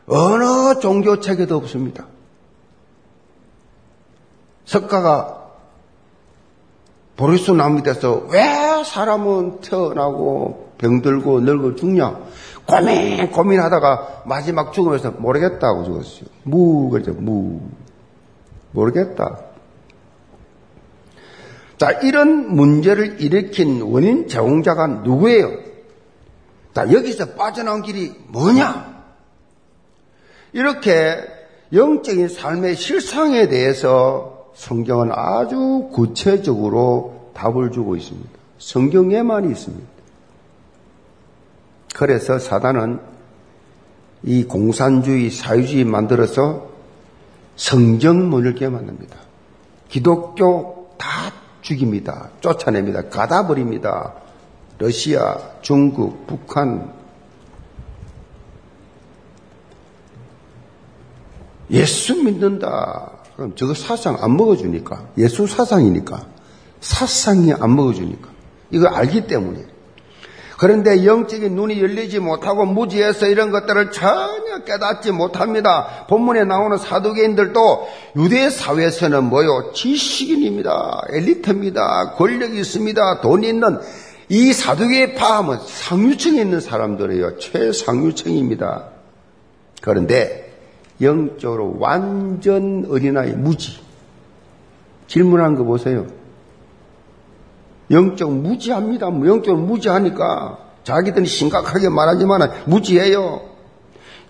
어느 0.09 0.81
종교 0.81 1.21
책에도 1.21 1.57
없습니다. 1.57 2.07
석가가 4.71 5.50
보리수 7.17 7.55
나무 7.55 7.77
밑에서 7.77 8.29
왜 8.31 8.85
사람은 8.85 9.62
태어나고 9.62 10.75
병들고 10.79 11.41
늙어 11.41 11.75
죽냐? 11.75 12.21
고민, 12.67 13.31
고민하다가 13.33 14.23
마지막 14.27 14.73
죽으면서 14.73 15.11
모르겠다고 15.11 15.85
죽었어요. 15.85 16.27
무, 16.45 16.89
그러죠, 16.89 17.15
무. 17.15 17.61
모르겠다. 18.71 19.41
자, 21.77 21.91
이런 21.91 22.55
문제를 22.55 23.21
일으킨 23.21 23.83
원인 23.83 24.29
제공자가 24.29 24.87
누구예요? 24.87 25.50
자, 26.75 26.93
여기서 26.93 27.31
빠져나온 27.31 27.83
길이 27.83 28.15
뭐냐? 28.29 29.03
이렇게 30.53 31.17
영적인 31.73 32.29
삶의 32.29 32.77
실상에 32.77 33.49
대해서 33.49 34.30
성경은 34.54 35.11
아주 35.12 35.88
구체적으로 35.92 37.30
답을 37.35 37.71
주고 37.71 37.97
있습니다. 37.97 38.28
성경에만 38.59 39.50
있습니다. 39.50 39.88
그래서 41.95 42.38
사단은 42.38 43.00
이 44.23 44.45
공산주의, 44.45 45.30
사회주의 45.30 45.85
만들어서 45.85 46.69
성경 47.57 48.28
못 48.28 48.40
읽게 48.40 48.69
만듭니다. 48.69 49.16
기독교 49.88 50.90
다 50.99 51.33
죽입니다. 51.62 52.30
쫓아냅니다. 52.40 53.09
가다버립니다. 53.09 54.14
러시아, 54.78 55.38
중국, 55.61 56.26
북한, 56.26 56.92
예수 61.71 62.23
믿는다. 62.23 63.20
그럼 63.41 63.55
저거 63.57 63.73
사상 63.73 64.19
안 64.21 64.37
먹어주니까. 64.37 65.13
예수 65.17 65.47
사상이니까. 65.47 66.27
사상이 66.83 67.55
안 67.55 67.75
먹어주니까. 67.75 68.29
이거 68.71 68.87
알기 68.89 69.29
때문에. 69.29 69.65
그런데 70.59 71.07
영적인 71.07 71.55
눈이 71.55 71.81
열리지 71.81 72.19
못하고 72.19 72.67
무지해서 72.67 73.29
이런 73.29 73.51
것들을 73.51 73.93
전혀 73.93 74.63
깨닫지 74.67 75.13
못합니다. 75.13 76.05
본문에 76.07 76.45
나오는 76.45 76.77
사두개인들도 76.77 77.89
유대 78.17 78.51
사회에서는 78.51 79.25
뭐요? 79.25 79.73
지식인입니다. 79.73 81.05
엘리트입니다. 81.09 82.17
권력이 82.17 82.61
있습니다. 82.61 83.23
돈이 83.23 83.49
있는 83.49 83.79
이 84.29 84.53
사두개의 84.53 85.15
파함은 85.15 85.61
상류층에 85.65 86.43
있는 86.43 86.61
사람들이에요. 86.61 87.39
최상류층입니다. 87.39 88.85
그런데 89.81 90.50
영적으로 91.00 91.76
완전 91.78 92.87
어린아이 92.90 93.33
무지. 93.33 93.80
질문한 95.07 95.57
거 95.57 95.64
보세요. 95.64 96.07
영적 97.90 98.33
무지합니다. 98.33 99.07
영적 99.07 99.59
무지하니까 99.59 100.59
자기들이 100.85 101.26
심각하게 101.26 101.88
말하지만 101.88 102.50
무지해요. 102.66 103.40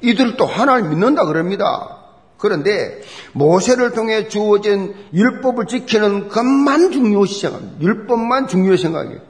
이들도 0.00 0.46
하나를 0.46 0.88
믿는다 0.88 1.26
그럽니다. 1.26 1.98
그런데 2.38 3.02
모세를 3.32 3.92
통해 3.92 4.28
주어진 4.28 4.94
율법을 5.12 5.66
지키는 5.66 6.28
것만 6.28 6.90
중요시 6.90 7.40
생각합니다. 7.40 7.82
율법만 7.82 8.48
중요시 8.48 8.84
생각해요. 8.84 9.29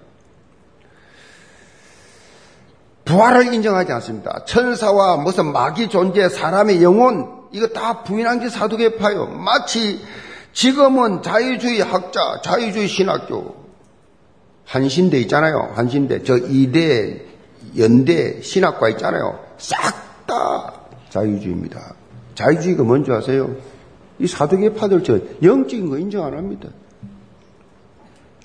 부활을 3.10 3.52
인정하지 3.52 3.90
않습니다. 3.92 4.44
천사와 4.46 5.16
무슨 5.16 5.52
마귀 5.52 5.88
존재, 5.88 6.28
사람의 6.28 6.82
영혼, 6.82 7.26
이거 7.50 7.66
다 7.66 8.04
부인한 8.04 8.38
게 8.38 8.48
사두개파요. 8.48 9.26
마치 9.26 10.00
지금은 10.52 11.22
자유주의 11.22 11.80
학자, 11.80 12.40
자유주의 12.44 12.86
신학교, 12.86 13.56
한신대 14.64 15.18
있잖아요. 15.22 15.72
한신대. 15.74 16.22
저 16.22 16.36
이대, 16.38 17.22
연대, 17.76 18.40
신학과 18.42 18.88
있잖아요. 18.90 19.40
싹 19.58 20.10
다 20.30 20.72
자유주의입니다. 21.08 21.94
자유주의가 22.36 22.84
뭔지 22.84 23.10
아세요? 23.10 23.50
이 24.20 24.28
사두개파들 24.28 25.02
저 25.02 25.18
영적인 25.42 25.90
거 25.90 25.98
인정 25.98 26.24
안 26.24 26.34
합니다. 26.34 26.68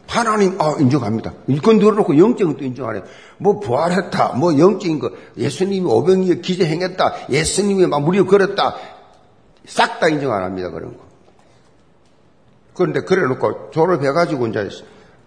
하나님, 0.07 0.59
아, 0.62 0.75
인정합니다. 0.79 1.33
이건 1.47 1.79
들어놓고 1.79 2.17
영적인 2.17 2.57
또 2.57 2.63
인정 2.63 2.88
안 2.89 2.95
해요. 2.95 3.03
뭐 3.38 3.59
부활했다, 3.59 4.33
뭐 4.33 4.57
영적인 4.57 5.00
거, 5.00 5.12
예수님이 5.38 5.85
오병이에 5.85 6.35
기재 6.41 6.65
행했다, 6.65 7.29
예수님이 7.29 7.88
막 7.88 8.01
무리를 8.03 8.25
걸었다, 8.27 8.75
싹 9.65 10.00
다 10.00 10.07
인정 10.09 10.31
안 10.33 10.43
합니다, 10.43 10.69
그런 10.69 10.95
거. 10.95 11.03
그런데 12.74 13.01
그래 13.01 13.25
놓고 13.27 13.71
졸업해가지고 13.71 14.47
이제 14.47 14.69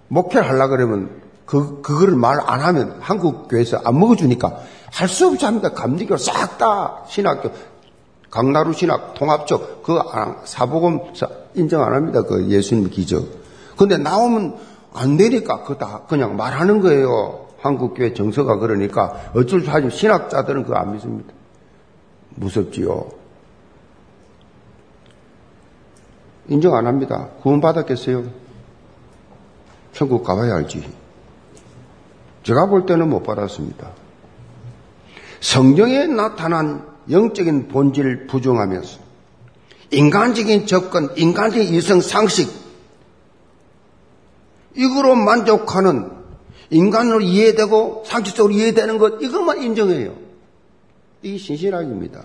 목회를 0.09 0.48
하려 0.48 0.68
그러면 0.68 1.22
그, 1.46 1.81
그거를 1.81 2.14
말 2.14 2.38
안 2.46 2.61
하면 2.61 2.98
한국 3.00 3.48
교회에서 3.48 3.81
안 3.85 3.98
먹어주니까 3.98 4.59
할 4.92 5.09
수 5.09 5.26
없지 5.29 5.44
합니다. 5.44 5.72
감리교 5.72 6.16
싹 6.18 6.59
다 6.59 7.05
신학교, 7.09 7.50
강나루 8.31 8.74
신학, 8.74 9.14
통합적, 9.14 9.83
그 9.83 9.98
사복음 10.44 11.00
인정 11.55 11.83
안 11.83 11.94
합니다. 11.94 12.22
그 12.22 12.46
예수님 12.48 12.90
기적. 12.90 13.38
근데 13.79 13.97
나오면 13.97 14.57
안 14.93 15.17
되니까 15.17 15.62
그거 15.62 15.77
다 15.77 16.03
그냥 16.09 16.37
말하는 16.37 16.81
거예요. 16.81 17.47
한국교회 17.61 18.12
정서가 18.12 18.59
그러니까 18.59 19.31
어쩔 19.35 19.62
수 19.62 19.71
없이 19.71 19.97
신학자들은 19.97 20.64
그거 20.64 20.77
안 20.77 20.93
믿습니다. 20.93 21.33
무섭지요. 22.35 23.09
인정 26.49 26.75
안 26.75 26.87
합니다. 26.87 27.29
구원 27.43 27.61
받았겠어요? 27.61 28.25
천국 29.93 30.25
가봐야 30.25 30.57
알지. 30.57 30.88
제가 32.43 32.67
볼 32.67 32.87
때는 32.87 33.09
못 33.11 33.23
받았습니다. 33.23 33.91
성경에 35.41 36.07
나타난 36.07 36.87
영적인 37.11 37.69
본질을 37.69 38.27
부정하면서 38.27 38.99
인간적인 39.91 40.67
접근, 40.67 41.11
인간적인 41.17 41.73
이성 41.75 42.01
상식, 42.01 42.67
이거로 44.79 45.17
만족하는 45.17 46.11
인간으로 46.71 47.21
이해되고 47.21 48.05
상식적으로 48.07 48.55
이해되는 48.55 48.99
것, 48.99 49.21
이것만 49.21 49.62
인정해요. 49.62 50.14
이게 51.23 51.37
신실학입니다. 51.37 52.23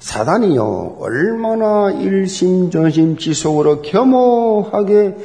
사단이요, 0.00 0.96
얼마나 0.98 1.90
일심전심 1.92 3.18
지속으로 3.18 3.82
겸허하게 3.82 5.16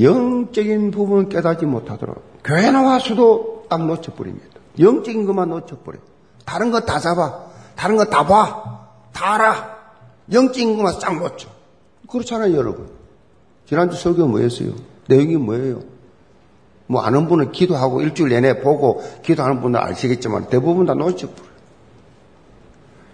영적인 0.00 0.90
부분을 0.92 1.28
깨닫지 1.28 1.66
못하도록 1.66 2.42
교회 2.44 2.70
나와서도 2.70 3.66
딱 3.68 3.84
놓쳐버립니다. 3.84 4.46
영적인 4.78 5.26
것만 5.26 5.48
놓쳐버려. 5.50 5.98
다른 6.46 6.70
거 6.70 6.80
다 6.80 6.98
잡아. 7.00 7.46
다른 7.74 7.96
거 7.96 8.04
다 8.04 8.24
봐. 8.24 8.86
다 9.12 9.34
알아. 9.34 9.76
영적인 10.32 10.76
것만 10.76 11.00
싹 11.00 11.18
놓쳐. 11.18 11.48
그렇잖아요, 12.08 12.56
여러분. 12.56 12.88
지난주 13.68 13.98
설교 13.98 14.26
뭐였어요? 14.26 14.70
내용이 15.08 15.36
뭐예요? 15.36 15.80
뭐 16.86 17.02
아는 17.02 17.28
분은 17.28 17.52
기도하고 17.52 18.00
일주일 18.00 18.30
내내 18.30 18.60
보고 18.60 19.02
기도하는 19.22 19.60
분은 19.60 19.78
아시겠지만 19.78 20.48
대부분 20.48 20.86
다 20.86 20.94
놓쳐버려. 20.94 21.48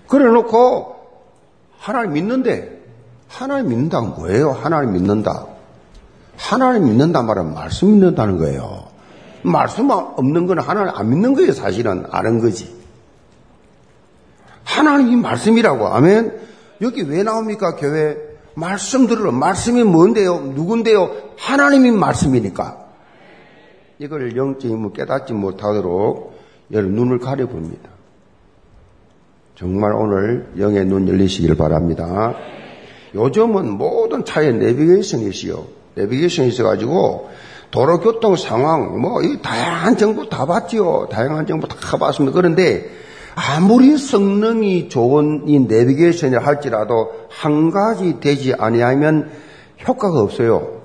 그래 0.06 0.26
놓고 0.26 0.94
하나님 1.76 2.12
믿는데 2.12 2.84
하나님 3.26 3.70
믿는다는 3.70 4.10
뭐예요? 4.10 4.52
하나님 4.52 4.92
믿는다. 4.92 5.46
하나님 6.36 6.84
믿는다 6.84 7.22
말은 7.22 7.52
말씀 7.52 7.94
믿는다는 7.94 8.38
거예요. 8.38 8.84
말씀 9.42 9.90
없는 9.90 10.46
건 10.46 10.60
하나님 10.60 10.94
안 10.94 11.10
믿는 11.10 11.34
거예요, 11.34 11.52
사실은. 11.52 12.06
아는 12.12 12.38
거지. 12.38 12.72
하나님이 14.62 15.16
말씀이라고. 15.16 15.88
아멘. 15.88 16.40
여기 16.80 17.02
왜 17.02 17.24
나옵니까, 17.24 17.74
교회? 17.74 18.33
말씀 18.54 19.06
들으러. 19.06 19.32
말씀이 19.32 19.82
뭔데요? 19.84 20.40
누군데요? 20.54 21.10
하나님이 21.36 21.90
말씀이니까. 21.90 22.84
이걸 23.98 24.36
영적인 24.36 24.92
깨닫지 24.92 25.32
못하도록 25.32 26.34
여러분 26.72 26.94
눈을 26.94 27.18
가려봅니다. 27.18 27.90
정말 29.56 29.92
오늘 29.92 30.48
영의 30.58 30.84
눈 30.84 31.08
열리시길 31.08 31.54
바랍니다. 31.56 32.34
요즘은 33.14 33.70
모든 33.70 34.24
차에 34.24 34.50
내비게이션이 34.52 35.28
있어요. 35.28 35.66
내비게이션이 35.94 36.48
있어가지고 36.48 37.30
도로교통 37.70 38.36
상황, 38.36 39.00
뭐, 39.00 39.22
이 39.22 39.40
다양한 39.42 39.96
정보 39.96 40.28
다 40.28 40.46
봤지요. 40.46 41.08
다양한 41.10 41.46
정보 41.46 41.66
다 41.66 41.96
봤습니다. 41.96 42.34
그런데 42.34 42.88
아무리 43.34 43.96
성능이 43.96 44.88
좋은 44.88 45.48
이 45.48 45.58
내비게이션을 45.60 46.46
할지라도 46.46 47.12
한 47.28 47.70
가지 47.70 48.20
되지 48.20 48.54
아니하면 48.54 49.30
효과가 49.86 50.20
없어요. 50.20 50.82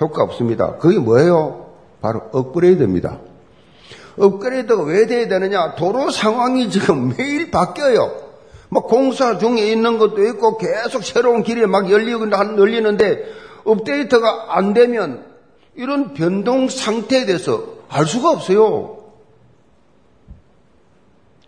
효과 0.00 0.22
없습니다. 0.24 0.76
그게 0.76 0.98
뭐예요? 0.98 1.66
바로 2.00 2.22
업그레이드입니다. 2.32 3.18
업그레이드가 4.18 4.82
왜 4.82 5.06
돼야 5.06 5.28
되느냐? 5.28 5.74
도로 5.76 6.10
상황이 6.10 6.70
지금 6.70 7.14
매일 7.16 7.50
바뀌어요. 7.50 8.10
막 8.68 8.86
공사 8.86 9.38
중에 9.38 9.70
있는 9.70 9.98
것도 9.98 10.24
있고 10.28 10.56
계속 10.58 11.04
새로운 11.04 11.42
길이 11.42 11.66
막 11.66 11.90
열리고 11.90 12.30
열리는데 12.30 13.24
업데이트가 13.64 14.56
안 14.56 14.74
되면 14.74 15.24
이런 15.74 16.14
변동 16.14 16.68
상태에 16.68 17.26
대해서 17.26 17.64
알 17.88 18.06
수가 18.06 18.30
없어요. 18.30 18.99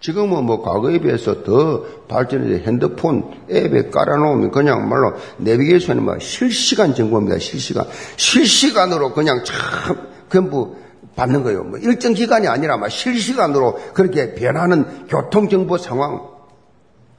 지금은 0.02 0.44
뭐 0.44 0.60
과거에 0.62 0.98
비해서 0.98 1.44
더 1.44 1.84
발전해서 2.08 2.64
핸드폰 2.64 3.30
앱에 3.48 3.90
깔아놓으면 3.90 4.50
그냥 4.50 4.88
말로 4.88 5.14
내비게이션이 5.38 6.00
막 6.00 6.20
실시간 6.20 6.94
정보입니다. 6.94 7.38
실시간. 7.38 7.86
실시간으로 8.16 9.12
그냥 9.12 9.44
참 9.44 10.08
전부 10.28 10.76
받는 11.14 11.44
거예요. 11.44 11.62
뭐 11.62 11.78
일정 11.78 12.14
기간이 12.14 12.48
아니라 12.48 12.76
막 12.78 12.88
실시간으로 12.88 13.78
그렇게 13.94 14.34
변하는 14.34 15.06
교통정보 15.06 15.78
상황. 15.78 16.32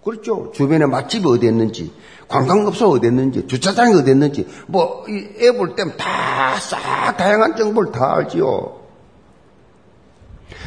그렇죠. 0.04 0.52
주변에 0.54 0.86
맛집이 0.86 1.26
어디 1.26 1.48
있는지, 1.48 1.93
관광업소 2.28 2.89
어디 2.89 3.08
있는지, 3.08 3.48
주차장이 3.48 3.93
어디 3.98 4.12
있는지, 4.12 4.46
뭐, 4.67 5.06
이 5.08 5.46
앱을 5.46 5.76
때면 5.76 5.96
다, 5.96 6.60
싹, 6.60 7.15
다양한 7.15 7.56
정보를 7.56 7.93
다 7.93 8.15
알지요. 8.15 8.82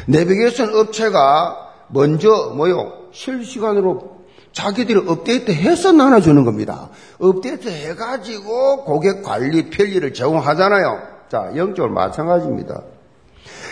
내비게이션 0.07 0.73
업체가 0.73 1.66
먼저, 1.89 2.53
뭐요, 2.55 2.93
실시간으로 3.11 4.17
자기들이 4.51 5.07
업데이트 5.07 5.51
해서 5.51 5.91
나눠주는 5.91 6.43
겁니다. 6.43 6.89
업데이트 7.19 7.69
해가지고 7.69 8.83
고객 8.85 9.23
관리 9.23 9.69
편리를 9.69 10.13
제공하잖아요. 10.13 10.99
자, 11.29 11.51
영적으로 11.55 11.93
마찬가지입니다. 11.93 12.81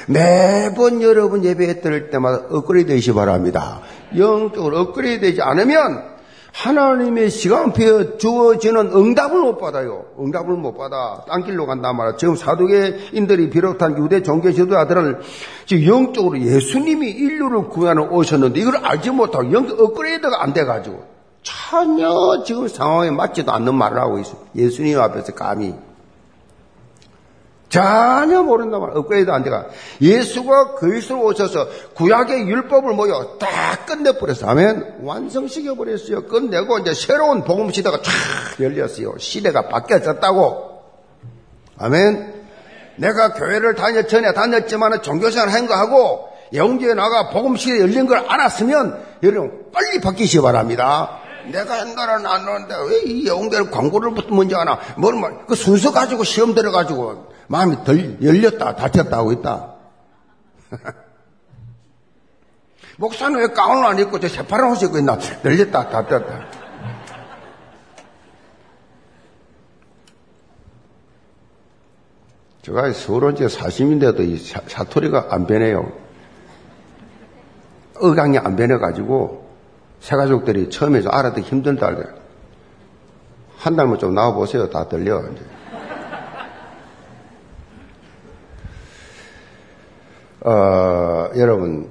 매번 0.07 1.01
여러분 1.01 1.43
예배 1.43 1.81
드릴 1.81 2.09
때마다 2.11 2.45
업그레이드 2.49 2.89
되시 2.89 3.13
바랍니다. 3.13 3.81
영적으로 4.15 4.79
업그레이드 4.79 5.21
되지 5.21 5.41
않으면 5.41 6.14
하나님의 6.55 7.29
시간표에 7.29 8.17
주어지는 8.17 8.91
응답을 8.95 9.41
못 9.41 9.57
받아요. 9.57 10.05
응답을 10.17 10.55
못 10.55 10.77
받아. 10.77 11.21
딴 11.27 11.43
길로 11.43 11.65
간단 11.65 11.97
말이야. 11.97 12.15
지금 12.15 12.35
사도계인들이 12.37 13.49
비롯한 13.49 13.97
유대 13.97 14.23
종교 14.23 14.51
지도자들은 14.51 15.19
지금 15.65 15.85
영적으로 15.85 16.39
예수님이 16.39 17.11
인류를 17.11 17.67
구하러 17.67 18.03
오셨는데 18.05 18.59
이걸 18.61 18.77
알지 18.77 19.11
못하고 19.11 19.51
영적 19.51 19.79
업그레이드가 19.79 20.41
안 20.41 20.53
돼가지고 20.53 21.03
전혀 21.43 22.43
지금 22.45 22.69
상황에 22.69 23.11
맞지도 23.11 23.51
않는 23.51 23.75
말을 23.75 23.99
하고 23.99 24.17
있어요. 24.17 24.37
예수님 24.55 24.97
앞에서 24.99 25.33
감히. 25.33 25.75
전혀 27.75 28.41
모른단 28.41 28.79
말이야. 28.79 28.95
업그레이드 28.99 29.29
안 29.31 29.43
돼가. 29.43 29.65
예수가 30.01 30.75
그리스로 30.75 31.25
오셔서 31.25 31.67
구약의 31.95 32.47
율법을 32.47 32.93
모여 32.93 33.35
딱 33.37 33.85
끝내버렸어. 33.85 34.47
아멘. 34.47 34.99
완성시켜버렸어요. 35.01 36.25
끝내고 36.27 36.79
이제 36.79 36.93
새로운 36.93 37.43
복음 37.43 37.71
시대가 37.71 37.97
쫙 38.01 38.11
열렸어요. 38.61 39.15
시대가 39.17 39.67
바뀌어졌다고. 39.67 40.79
아멘. 41.77 42.33
내가 42.95 43.33
교회를 43.33 43.75
다녔, 43.75 44.07
전에 44.07 44.31
다녔지만 44.33 45.01
종교생활 45.01 45.49
한 45.49 45.67
거하고 45.67 46.29
영주에 46.53 46.93
나가 46.93 47.29
복음 47.29 47.57
시대 47.57 47.81
열린 47.81 48.05
걸 48.05 48.19
알았으면 48.19 49.03
여러분 49.23 49.65
빨리 49.73 49.99
바뀌시기 49.99 50.41
바랍니다. 50.41 51.19
내가 51.51 51.79
옛날에는 51.81 52.25
안 52.25 52.41
하는데 52.41 52.75
왜 52.89 53.01
이 53.03 53.27
영대를 53.27 53.69
광고를 53.69 54.13
먼저 54.29 54.57
하나? 54.57 54.79
뭘, 54.95 55.13
뭘, 55.15 55.39
그 55.45 55.55
순서 55.55 55.91
가지고 55.91 56.23
시험 56.23 56.55
들어가지고 56.55 57.34
마음이 57.47 57.83
덜 57.83 58.21
열렸다, 58.21 58.75
닫혔다 58.75 59.17
하고 59.17 59.31
있다. 59.31 59.75
목사는 62.97 63.37
왜 63.39 63.47
가운을 63.47 63.85
안 63.85 63.99
입고 63.99 64.19
저 64.19 64.27
새파란 64.27 64.71
옷 64.71 64.81
입고 64.81 64.97
있나? 64.97 65.17
열렸다, 65.43 65.89
닫혔다. 65.89 66.65
제가 72.61 72.91
서울 72.93 73.25
온지 73.25 73.43
40인데도 73.45 74.21
이 74.21 74.37
사, 74.37 74.83
토리가 74.83 75.27
안 75.29 75.45
변해요. 75.45 75.91
의강이 77.97 78.39
안 78.39 78.55
변해가지고 78.55 79.45
새 79.99 80.15
가족들이 80.15 80.71
처음에 80.71 81.01
좀 81.01 81.13
알아듣기 81.13 81.47
힘들다. 81.47 81.95
한 83.57 83.75
달만 83.75 83.99
좀 83.99 84.15
나와보세요. 84.15 84.71
다 84.71 84.87
들려. 84.87 85.21
이제. 85.31 85.54
어, 90.45 91.31
여러분, 91.37 91.87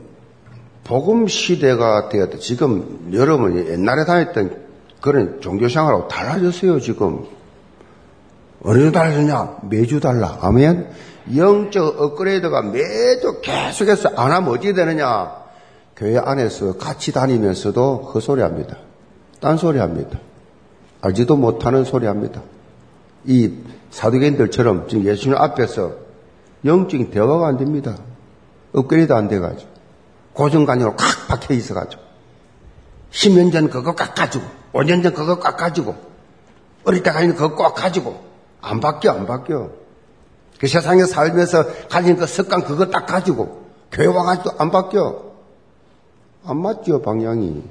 복음 0.85 1.27
시대가 1.27 2.09
되었다. 2.09 2.39
지금 2.39 3.11
여러분이 3.13 3.69
옛날에 3.69 4.05
다녔던 4.05 4.65
그런 5.01 5.41
종교 5.41 5.69
생활하고 5.69 6.07
달라졌어요, 6.07 6.79
지금. 6.79 7.27
어느 8.63 8.79
정도 8.79 8.93
달라졌냐? 8.93 9.59
매주 9.69 9.99
달라. 9.99 10.39
아멘? 10.41 10.89
영적 11.35 12.01
업그레이드가 12.01 12.63
매주 12.63 13.41
계속해서 13.43 14.11
안 14.15 14.31
하면 14.31 14.51
어찌 14.51 14.73
되느냐? 14.73 15.33
교회 15.97 16.17
안에서 16.17 16.77
같이 16.77 17.13
다니면서도 17.13 18.13
헛소리 18.15 18.41
합니다. 18.41 18.77
딴소리 19.41 19.79
합니다. 19.79 20.21
알지도 21.01 21.37
못하는 21.37 21.85
소리 21.85 22.07
합니다. 22.07 22.43
이 23.25 23.53
사도계인들처럼 23.91 24.87
지금 24.89 25.05
예수님 25.05 25.37
앞에서 25.37 25.93
영적인 26.65 27.11
대화가 27.11 27.49
안 27.49 27.59
됩니다. 27.59 27.97
업그레이드 28.75 29.13
안 29.13 29.29
돼가지고. 29.29 29.71
고정관념으로 30.35 30.97
꽉 30.97 31.29
박혀 31.29 31.55
있어가지고. 31.55 32.03
10년 33.13 33.53
전 33.53 33.71
그거 33.71 33.95
깎아주고, 33.95 34.45
5년 34.73 35.03
전 35.03 35.15
그거 35.15 35.39
깎아주고, 35.39 35.95
어릴 36.85 37.03
때 37.03 37.11
가진 37.13 37.35
그거 37.35 37.55
꽉 37.55 37.75
가지고, 37.75 38.21
안 38.61 38.81
바뀌어, 38.81 39.13
안 39.13 39.27
바뀌어. 39.27 39.71
그 40.59 40.67
세상에 40.67 41.05
살면서 41.05 41.89
가진 41.89 42.17
그 42.17 42.27
습관 42.27 42.65
그거 42.65 42.87
딱 42.91 43.07
가지고, 43.07 43.65
교회 43.93 44.07
와가지고 44.07 44.57
안 44.59 44.71
바뀌어. 44.71 45.33
안 46.45 46.61
맞죠, 46.61 47.01
방향이. 47.01 47.63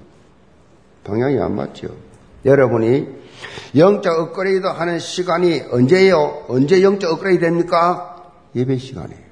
방향이 1.03 1.39
안 1.39 1.55
맞죠. 1.55 1.89
여러분이 2.45 3.07
영적 3.75 4.19
업그레이드 4.19 4.65
하는 4.65 4.99
시간이 4.99 5.63
언제예요? 5.71 6.45
언제 6.47 6.81
영적 6.81 7.11
업그레이드 7.11 7.41
됩니까? 7.41 8.31
예배 8.55 8.77
시간이에요. 8.77 9.22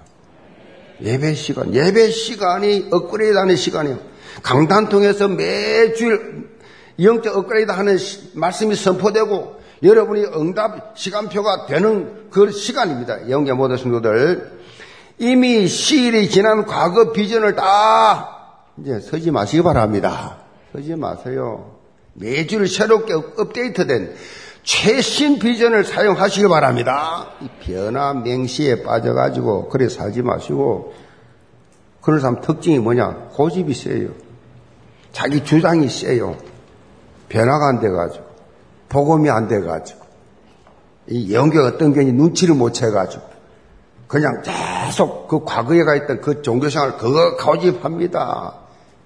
예배 1.01 1.33
시간, 1.33 1.73
예배 1.73 2.11
시간이 2.11 2.89
업그레이드 2.91 3.37
하는 3.37 3.55
시간이에요. 3.55 3.99
강단 4.43 4.89
통해서 4.89 5.27
매주일 5.27 6.49
영적 7.01 7.35
업그레이드 7.35 7.71
하는 7.71 7.97
시, 7.97 8.31
말씀이 8.33 8.75
선포되고 8.75 9.61
여러분이 9.83 10.25
응답 10.35 10.93
시간표가 10.95 11.65
되는 11.65 12.29
그 12.29 12.51
시간입니다. 12.51 13.29
영계 13.29 13.53
모든 13.53 13.77
성도들. 13.77 14.59
이미 15.17 15.67
시일이 15.67 16.29
지난 16.29 16.65
과거 16.65 17.11
비전을 17.11 17.55
다 17.55 18.65
이제 18.79 18.99
서지 18.99 19.31
마시기 19.31 19.61
바랍니다. 19.63 20.37
서지 20.71 20.95
마세요. 20.95 21.75
매주 22.13 22.65
새롭게 22.67 23.13
업데이트된 23.13 24.13
최신 24.63 25.39
비전을 25.39 25.83
사용하시기 25.83 26.47
바랍니다. 26.47 27.27
이 27.41 27.49
변화 27.61 28.13
맹시에 28.13 28.83
빠져가지고 28.83 29.69
그래 29.69 29.89
살지 29.89 30.21
마시고 30.21 30.93
그런 32.01 32.19
사람 32.19 32.41
특징이 32.41 32.79
뭐냐? 32.79 33.29
고집이 33.33 33.73
세요. 33.73 34.09
자기 35.11 35.43
주장이 35.43 35.89
세요. 35.89 36.37
변화가 37.29 37.67
안 37.67 37.79
돼가지고 37.79 38.25
복음이 38.89 39.29
안 39.29 39.47
돼가지고 39.47 40.01
이 41.07 41.33
영계 41.33 41.59
어떤 41.59 41.93
괜히 41.93 42.11
눈치를 42.11 42.55
못 42.55 42.73
채가지고 42.73 43.23
그냥 44.07 44.41
계속 44.43 45.27
그 45.27 45.43
과거에 45.43 45.83
가 45.83 45.95
있던 45.95 46.21
그 46.21 46.41
종교생활 46.41 46.97
그거 46.97 47.37
고집합니다. 47.37 48.55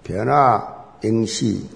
변화 0.03 0.75
맹시 1.03 1.69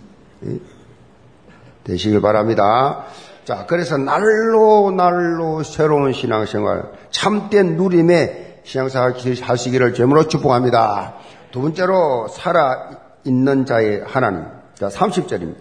되시길 1.83 2.21
바랍니다. 2.21 3.05
자, 3.49 3.65
그래서 3.65 3.97
날로 3.97 4.91
날로 4.91 5.63
새로운 5.63 6.13
신앙생활, 6.13 6.83
참된 7.09 7.77
누림의 7.77 8.59
신앙생활 8.63 9.15
하시기를 9.41 9.95
제물로 9.95 10.27
축복합니다. 10.27 11.15
두 11.49 11.59
번째로 11.63 12.27
살아있는 12.27 13.65
자의 13.65 14.03
하나님. 14.05 14.45
자, 14.75 14.89
30절입니다. 14.89 15.55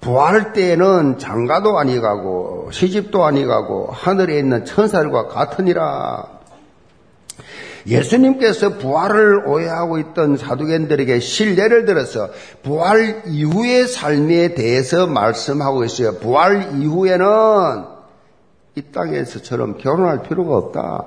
부활 0.00 0.54
때에는 0.54 1.18
장가도 1.18 1.78
아니가고 1.78 2.70
시집도 2.72 3.26
아니가고 3.26 3.90
하늘에 3.92 4.38
있는 4.38 4.64
천사들과 4.64 5.26
같으니라. 5.26 6.39
예수님께서 7.86 8.78
부활을 8.78 9.46
오해하고 9.46 9.98
있던 9.98 10.36
사두견들에게 10.36 11.20
신뢰를 11.20 11.84
들어서 11.84 12.28
부활 12.62 13.22
이후의 13.26 13.86
삶에 13.88 14.54
대해서 14.54 15.06
말씀하고 15.06 15.84
있어요. 15.84 16.18
부활 16.18 16.80
이후에는 16.80 17.26
이 18.76 18.82
땅에서처럼 18.92 19.78
결혼할 19.78 20.22
필요가 20.22 20.56
없다. 20.56 21.04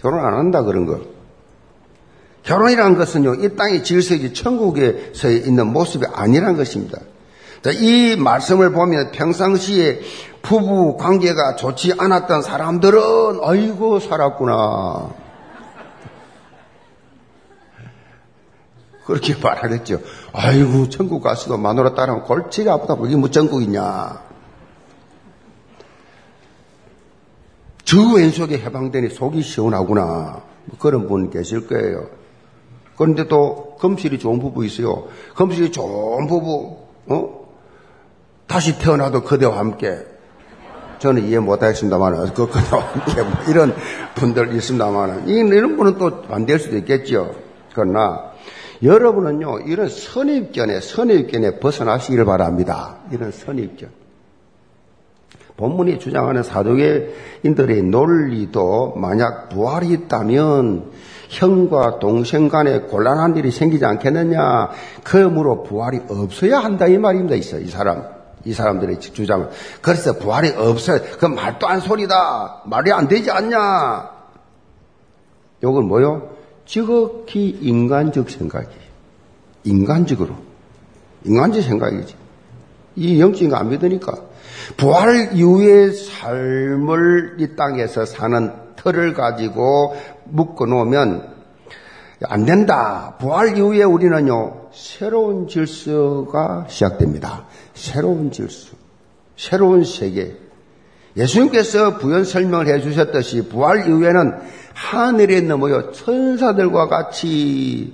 결혼 0.00 0.24
안 0.24 0.34
한다 0.34 0.62
그런 0.62 0.86
거. 0.86 1.00
결혼이라는 2.42 2.96
것은요, 2.96 3.34
이 3.36 3.56
땅의 3.56 3.84
질서이지 3.84 4.34
천국에서 4.34 5.30
있는 5.30 5.68
모습이 5.68 6.06
아니란 6.12 6.56
것입니다. 6.56 6.98
이 7.70 8.16
말씀을 8.18 8.72
보면 8.72 9.12
평상시에 9.12 10.00
부부 10.42 10.96
관계가 10.96 11.54
좋지 11.54 11.94
않았던 11.96 12.42
사람들은 12.42 13.00
아이고 13.42 14.00
살았구나. 14.00 15.21
그렇게 19.06 19.34
말하겠죠. 19.34 20.00
아이고, 20.32 20.88
천국 20.88 21.22
가서도 21.22 21.58
마누라 21.58 21.94
따르면 21.94 22.22
골치가 22.24 22.74
아프다. 22.74 22.94
그게 22.96 23.16
뭐 23.16 23.30
천국이냐. 23.30 24.22
저 27.84 28.14
왼속에 28.14 28.58
해방되니 28.58 29.10
속이 29.10 29.42
시원하구나. 29.42 30.42
뭐 30.64 30.78
그런 30.78 31.08
분 31.08 31.30
계실 31.30 31.66
거예요. 31.66 32.06
그런데 32.96 33.26
또 33.26 33.76
검실이 33.80 34.18
좋은 34.18 34.38
부부 34.38 34.64
있어요. 34.64 35.08
검실이 35.34 35.72
좋은 35.72 36.26
부부, 36.28 36.78
어? 37.08 37.42
다시 38.46 38.78
태어나도 38.78 39.22
그대와 39.24 39.58
함께. 39.58 39.98
저는 41.00 41.24
이해 41.24 41.40
못하겠습니다만, 41.40 42.32
그, 42.34 42.46
그대와 42.48 42.82
함께. 42.82 43.22
뭐 43.22 43.32
이런 43.48 43.74
분들 44.14 44.54
있습니다만, 44.54 45.26
이런 45.28 45.76
분은 45.76 45.98
또 45.98 46.22
안 46.30 46.46
될 46.46 46.60
수도 46.60 46.76
있겠죠. 46.76 47.34
그러나, 47.74 48.31
여러분은요, 48.82 49.60
이런 49.60 49.88
선입견에, 49.88 50.80
선입견에 50.80 51.60
벗어나시기를 51.60 52.24
바랍니다. 52.24 52.96
이런 53.10 53.30
선입견. 53.30 53.90
본문이 55.56 55.98
주장하는 55.98 56.42
사도계인들의 56.42 57.82
논리도 57.82 58.94
만약 58.96 59.50
부활이 59.50 59.90
있다면 59.90 60.90
형과 61.28 61.98
동생 61.98 62.48
간에 62.48 62.80
곤란한 62.80 63.36
일이 63.36 63.50
생기지 63.50 63.84
않겠느냐. 63.84 64.70
그러므로 65.04 65.62
부활이 65.62 66.00
없어야 66.08 66.58
한다. 66.58 66.86
이 66.86 66.98
말입니다. 66.98 67.36
있어, 67.36 67.58
이 67.58 67.68
사람. 67.68 68.04
이 68.44 68.52
사람들의 68.52 68.98
주장은. 68.98 69.48
그래서 69.80 70.14
부활이 70.14 70.50
없어요. 70.50 71.00
그 71.18 71.26
말도 71.26 71.66
안 71.68 71.80
소리다. 71.80 72.62
말이 72.64 72.90
안 72.90 73.06
되지 73.06 73.30
않냐. 73.30 74.10
요건 75.62 75.86
뭐요? 75.86 76.31
지극히 76.76 77.50
인간적 77.60 78.30
생각이. 78.30 78.74
인간적으로. 79.64 80.36
인간적 81.22 81.62
생각이지. 81.62 82.14
이 82.96 83.20
영적인 83.20 83.50
거 83.50 83.56
안 83.56 83.68
믿으니까. 83.68 84.14
부활 84.78 85.34
이후의 85.34 85.92
삶을 85.92 87.36
이 87.40 87.56
땅에서 87.56 88.06
사는 88.06 88.52
틀을 88.76 89.12
가지고 89.12 89.94
묶어 90.24 90.64
놓으면 90.64 91.34
안 92.22 92.46
된다. 92.46 93.16
부활 93.20 93.58
이후에 93.58 93.82
우리는요, 93.82 94.70
새로운 94.72 95.48
질서가 95.48 96.68
시작됩니다. 96.70 97.48
새로운 97.74 98.30
질서. 98.30 98.74
새로운 99.36 99.84
세계. 99.84 100.38
예수님께서 101.16 101.98
부연 101.98 102.24
설명을 102.24 102.68
해 102.68 102.80
주셨듯이 102.80 103.48
부활 103.48 103.86
이후에는 103.88 104.34
하늘에 104.74 105.40
넘어요 105.42 105.92
천사들과 105.92 106.88
같이 106.88 107.92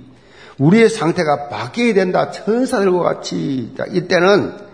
우리의 0.59 0.89
상태가 0.89 1.47
바뀌어야 1.47 1.93
된다. 1.93 2.31
천사들과 2.31 3.01
같이. 3.01 3.73
이때는 3.91 4.69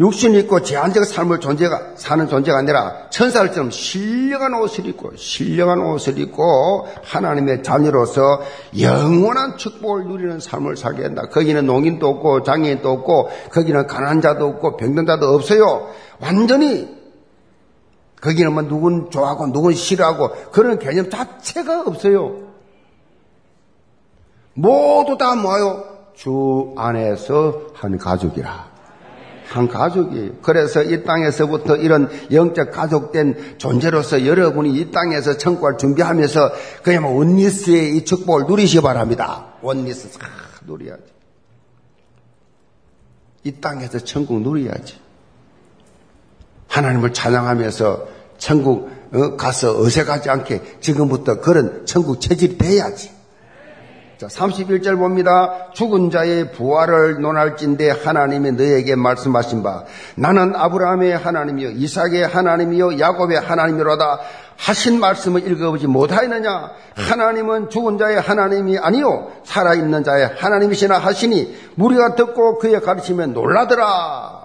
육신 0.00 0.34
있고 0.36 0.62
제한적 0.62 1.04
삶을 1.04 1.38
존재가, 1.40 1.92
사는 1.96 2.26
존재가 2.26 2.58
아니라 2.58 3.10
천사들처럼 3.10 3.70
신령한 3.70 4.54
옷을 4.54 4.86
입고, 4.86 5.16
신령한 5.16 5.80
옷을 5.80 6.18
입고 6.18 6.88
하나님의 7.04 7.62
자녀로서 7.62 8.42
영원한 8.80 9.58
축복을 9.58 10.04
누리는 10.04 10.40
삶을 10.40 10.76
살게 10.76 11.02
된다. 11.02 11.28
거기는 11.30 11.66
농인도 11.66 12.08
없고 12.08 12.42
장애인도 12.42 12.90
없고 12.90 13.30
거기는 13.52 13.86
가난한 13.86 14.22
자도 14.22 14.46
없고 14.46 14.76
병든 14.78 15.06
자도 15.06 15.26
없어요. 15.28 15.90
완전히 16.20 17.01
거기는 18.22 18.52
뭐 18.52 18.62
누군 18.62 19.10
좋아하고 19.10 19.52
누군 19.52 19.74
싫어하고 19.74 20.30
그런 20.52 20.78
개념 20.78 21.10
자체가 21.10 21.82
없어요. 21.82 22.52
모두 24.54 25.18
다 25.18 25.34
뭐요? 25.34 25.84
주 26.14 26.72
안에서 26.76 27.72
한 27.74 27.98
가족이라. 27.98 28.70
한 29.48 29.68
가족이에요. 29.68 30.34
그래서 30.40 30.82
이 30.82 31.02
땅에서부터 31.02 31.76
이런 31.76 32.08
영적 32.30 32.70
가족된 32.70 33.58
존재로서 33.58 34.24
여러분이 34.24 34.72
이 34.72 34.90
땅에서 34.92 35.36
천국을 35.36 35.76
준비하면서 35.76 36.52
그냥 36.84 37.02
뭐 37.02 37.16
원리스의 37.18 37.96
이 37.96 38.04
축복을 38.04 38.46
누리시 38.46 38.76
기 38.76 38.82
바랍니다. 38.82 39.46
원리스 39.62 40.08
싹 40.12 40.20
누려야지. 40.64 41.02
이 43.44 43.52
땅에서 43.60 43.98
천국 43.98 44.40
누려야지. 44.40 45.01
하나님을 46.72 47.12
찬양하면서 47.12 48.06
천국 48.38 48.90
어, 49.12 49.36
가서 49.36 49.78
어색하지 49.78 50.30
않게 50.30 50.78
지금부터 50.80 51.40
그런 51.40 51.84
천국 51.84 52.18
체질이 52.18 52.56
돼야지. 52.56 53.10
자, 54.16 54.26
31절 54.26 54.96
봅니다. 54.96 55.70
죽은 55.74 56.10
자의 56.10 56.50
부활을 56.52 57.20
논할진대 57.20 57.90
하나님이 57.90 58.52
너에게 58.52 58.94
말씀하신 58.94 59.62
바 59.62 59.84
나는 60.14 60.54
아브라함의 60.56 61.18
하나님이요 61.18 61.70
이삭의 61.72 62.28
하나님이요 62.28 62.98
야곱의 62.98 63.40
하나님이로다 63.40 64.20
하신 64.56 65.00
말씀을 65.00 65.46
읽어보지 65.50 65.88
못하였느냐 65.88 66.70
하나님은 66.94 67.68
죽은 67.68 67.98
자의 67.98 68.20
하나님이 68.20 68.78
아니요 68.78 69.32
살아있는 69.44 70.04
자의 70.04 70.30
하나님이시나 70.36 70.98
하시니 70.98 71.72
무리가 71.74 72.14
듣고 72.14 72.58
그의 72.58 72.80
가르침에 72.80 73.26
놀라더라 73.26 74.41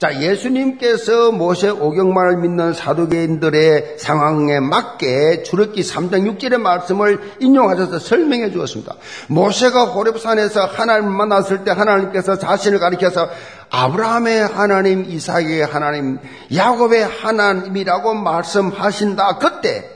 자, 0.00 0.18
예수님께서 0.18 1.30
모세 1.30 1.68
오경만을 1.68 2.38
믿는 2.38 2.72
사도계인들의 2.72 3.98
상황에 3.98 4.58
맞게 4.58 5.42
주력기 5.42 5.82
3장 5.82 6.38
6절의 6.38 6.56
말씀을 6.56 7.20
인용하셔서 7.38 7.98
설명해 7.98 8.50
주었습니다. 8.50 8.94
모세가 9.28 9.84
호렙산에서 9.84 10.64
하나님을 10.64 11.12
만났을 11.12 11.64
때 11.64 11.72
하나님께서 11.72 12.38
자신을 12.38 12.78
가리켜서 12.78 13.28
아브라함의 13.68 14.46
하나님, 14.46 15.04
이삭의 15.04 15.66
하나님, 15.66 16.18
야곱의 16.54 17.04
하나님이라고 17.04 18.14
말씀하신다. 18.14 19.36
그때 19.36 19.86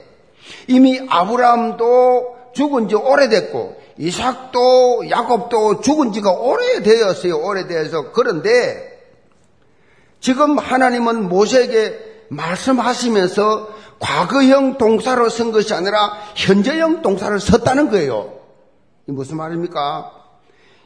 이미 0.68 1.00
아브라함도 1.08 2.52
죽은 2.52 2.90
지 2.90 2.94
오래됐고 2.94 3.76
이삭도 3.96 5.08
야곱도 5.08 5.80
죽은 5.80 6.12
지가 6.12 6.30
오래되었어요. 6.30 7.38
오래돼서 7.38 8.12
그런데 8.12 8.93
지금 10.24 10.58
하나님은 10.58 11.28
모세에게 11.28 12.28
말씀하시면서 12.30 13.68
과거형 13.98 14.78
동사로 14.78 15.28
쓴 15.28 15.52
것이 15.52 15.74
아니라 15.74 16.14
현재형 16.34 17.02
동사를 17.02 17.38
썼다는 17.38 17.90
거예요. 17.90 18.32
이 19.06 19.12
무슨 19.12 19.36
말입니까? 19.36 20.10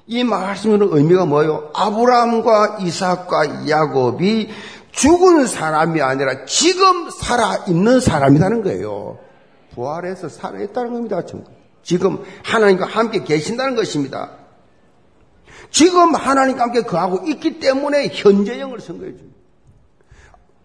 이 0.08 0.24
말씀의 0.24 0.80
의미가 0.90 1.26
뭐예요? 1.26 1.70
아브라함과 1.72 2.78
이삭과 2.80 3.68
야곱이 3.68 4.50
죽은 4.90 5.46
사람이 5.46 6.02
아니라 6.02 6.44
지금 6.44 7.08
살아있는 7.08 8.00
사람이라는 8.00 8.64
거예요. 8.64 9.20
부활해서 9.72 10.28
살아있다는 10.30 10.94
겁니다. 10.94 11.22
지금 11.84 12.24
하나님과 12.42 12.86
함께 12.86 13.22
계신다는 13.22 13.76
것입니다. 13.76 14.30
지금 15.70 16.14
하나님과 16.14 16.62
함께 16.64 16.82
거하고 16.82 17.26
있기 17.28 17.58
때문에 17.60 18.08
현재형을 18.12 18.80
쓴 18.80 18.98
거예요. 18.98 19.14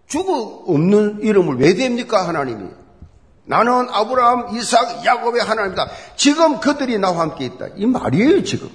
죽어 0.08 0.63
없는 0.68 1.20
이름을 1.22 1.58
왜 1.58 1.74
됩니까 1.74 2.28
하나님이? 2.28 2.70
나는 3.46 3.88
아브라함, 3.89 4.56
이삭, 4.56 5.06
야곱의 5.06 5.42
하나님이다. 5.42 5.89
지금 6.16 6.60
그들이 6.60 6.98
나와 6.98 7.22
함께 7.22 7.46
있다. 7.46 7.68
이 7.76 7.86
말이에요 7.86 8.44
지금. 8.44 8.70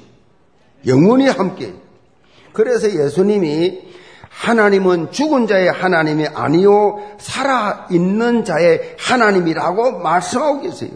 영원히 0.87 1.29
함께. 1.29 1.75
그래서 2.53 2.91
예수님이 2.91 3.88
하나님은 4.29 5.11
죽은 5.11 5.47
자의 5.47 5.69
하나님이 5.69 6.27
아니요 6.29 7.01
살아 7.19 7.87
있는 7.91 8.45
자의 8.45 8.97
하나님이라고 8.99 9.99
말씀하고 9.99 10.61
계세요. 10.61 10.91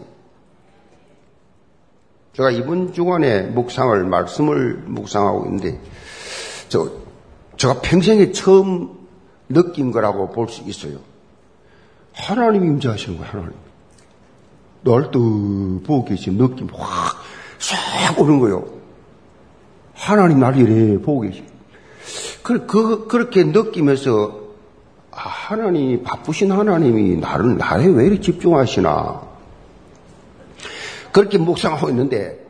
제가 2.33 2.49
이번 2.51 2.93
주간에 2.93 3.41
묵상을 3.41 4.03
말씀을 4.05 4.83
묵상하고 4.85 5.45
있는데 5.45 5.79
저 6.67 6.89
제가 7.57 7.81
평생에 7.81 8.31
처음 8.31 8.89
느낀 9.49 9.91
거라고 9.91 10.31
볼 10.31 10.47
수 10.49 10.63
있어요. 10.67 10.97
하나님 12.13 12.65
임재하시는 12.65 13.17
거예요, 13.17 13.31
하나님. 13.31 13.53
널또 14.81 15.81
보고 15.85 16.05
계신 16.05 16.37
느낌 16.37 16.67
확, 16.73 17.15
싹 17.59 18.19
오는 18.19 18.39
거예요. 18.39 18.65
하나님 19.93 20.39
날 20.39 20.57
이래 20.57 20.99
보고 21.01 21.21
계시. 21.21 21.43
그, 22.43 22.65
그, 22.67 23.07
그렇게 23.07 23.43
느끼면서, 23.45 24.41
아, 25.11 25.21
하나님, 25.29 26.03
바쁘신 26.03 26.51
하나님이 26.51 27.17
나를, 27.17 27.57
나에 27.57 27.85
왜 27.87 28.07
이렇게 28.07 28.21
집중하시나. 28.21 29.21
그렇게 31.13 31.37
묵상하고 31.37 31.89
있는데, 31.89 32.45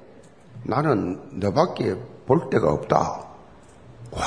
나는 0.64 1.20
너밖에 1.34 1.96
볼 2.26 2.50
데가 2.50 2.72
없다. 2.72 3.28
와, 4.12 4.22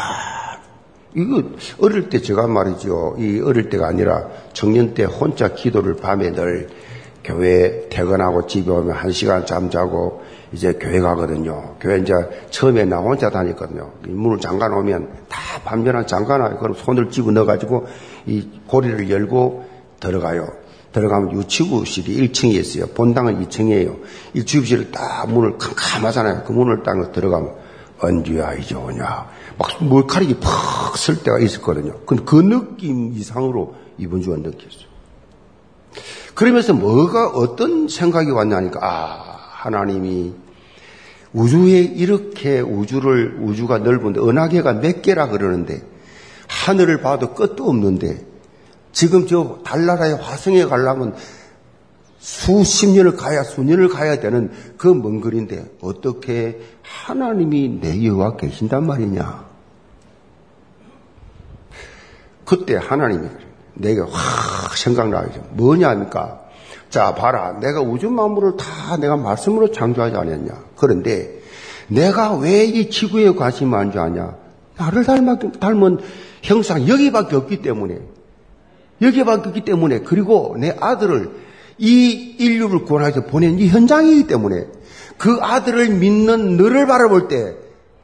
이거 1.14 1.42
어릴 1.80 2.10
때 2.10 2.20
제가 2.20 2.46
말이죠. 2.46 3.16
이 3.18 3.40
어릴 3.40 3.70
때가 3.70 3.88
아니라 3.88 4.28
청년 4.52 4.94
때 4.94 5.04
혼자 5.04 5.54
기도를 5.54 5.96
밤에 5.96 6.32
늘 6.32 6.68
교회 7.24 7.88
퇴근하고 7.88 8.46
집에 8.46 8.70
오면 8.70 8.94
한 8.94 9.10
시간 9.10 9.46
잠자고 9.46 10.22
이제 10.52 10.74
교회 10.74 11.00
가거든요. 11.00 11.76
교회 11.80 11.98
이제 11.98 12.12
처음에 12.50 12.84
나 12.84 12.98
혼자 12.98 13.30
다녔거든요. 13.30 13.90
문을 14.06 14.38
잠가 14.38 14.68
놓으면 14.68 15.08
다 15.28 15.40
밤전한 15.64 16.06
잠가 16.06 16.36
놔요. 16.36 16.58
그럼 16.58 16.74
손을 16.74 17.10
집어 17.10 17.30
넣어가지고 17.32 17.86
이 18.26 18.60
고리를 18.68 19.10
열고 19.10 19.64
들어가요. 19.98 20.46
들어가면 20.96 21.32
유치부실이 21.32 22.16
1층에 22.16 22.54
있어요. 22.54 22.86
본당은 22.86 23.44
2층이에요. 23.44 23.98
유치부실을 24.34 24.90
딱 24.90 25.30
문을 25.30 25.58
캄캄하잖아요. 25.58 26.44
그 26.44 26.52
문을 26.52 26.82
딱 26.82 27.12
들어가면 27.12 27.52
언제야 28.00 28.54
이제 28.54 28.74
오냐. 28.74 29.28
막 29.58 29.84
머리카락이 29.84 30.38
팍 30.40 30.96
쓸 30.96 31.22
때가 31.22 31.38
있었거든요. 31.40 31.92
근데 32.06 32.24
그 32.24 32.36
느낌 32.36 33.12
이상으로 33.12 33.74
이번 33.98 34.22
주가 34.22 34.38
느꼈어요. 34.38 34.86
그러면서 36.34 36.72
뭐가 36.72 37.28
어떤 37.28 37.86
생각이 37.88 38.30
왔냐니까 38.30 38.80
아 38.82 39.36
하나님이 39.50 40.32
우주에 41.34 41.80
이렇게 41.80 42.60
우주를 42.60 43.40
우주가 43.42 43.76
넓은데 43.76 44.20
은하계가 44.20 44.80
몇 44.80 45.02
개라 45.02 45.28
그러는데 45.28 45.82
하늘을 46.48 47.02
봐도 47.02 47.34
끝도 47.34 47.68
없는데 47.68 48.24
지금 48.96 49.26
저 49.26 49.58
달나라의 49.62 50.16
화성에 50.16 50.64
가려면 50.64 51.14
수십 52.18 52.86
년을 52.88 53.14
가야 53.14 53.42
수년을 53.42 53.90
가야 53.90 54.20
되는 54.20 54.50
그 54.78 54.94
먼 54.94 55.20
거리인데 55.20 55.66
어떻게 55.82 56.62
하나님이 56.80 57.80
내 57.82 58.06
여와 58.06 58.36
계신단 58.38 58.86
말이냐? 58.86 59.44
그때 62.46 62.76
하나님이 62.76 63.28
내게 63.74 64.00
확 64.00 64.74
생각나죠. 64.78 65.46
뭐냐니까. 65.50 66.40
자, 66.88 67.14
봐라. 67.14 67.58
내가 67.60 67.82
우주 67.82 68.08
만물을 68.08 68.56
다 68.56 68.96
내가 68.96 69.18
말씀으로 69.18 69.72
창조하지 69.72 70.16
않았냐. 70.16 70.52
그런데 70.74 71.42
내가 71.88 72.34
왜 72.34 72.64
이 72.64 72.88
지구에 72.88 73.34
관심 73.34 73.68
많지 73.68 73.98
않냐? 73.98 74.36
나를 74.78 75.04
닮은, 75.04 75.52
닮은 75.60 75.98
형상 76.40 76.88
여기밖에 76.88 77.36
없기 77.36 77.60
때문에 77.60 78.15
없기 79.00 79.64
때문에 79.64 80.00
그리고 80.00 80.56
내 80.58 80.76
아들을 80.80 81.30
이 81.78 82.36
인류를 82.38 82.84
구원하기 82.84 83.18
위해서 83.18 83.30
보낸 83.30 83.58
이 83.58 83.68
현장이기 83.68 84.26
때문에 84.26 84.66
그 85.18 85.38
아들을 85.40 85.90
믿는 85.90 86.56
너를 86.56 86.86
바라볼 86.86 87.28
때 87.28 87.56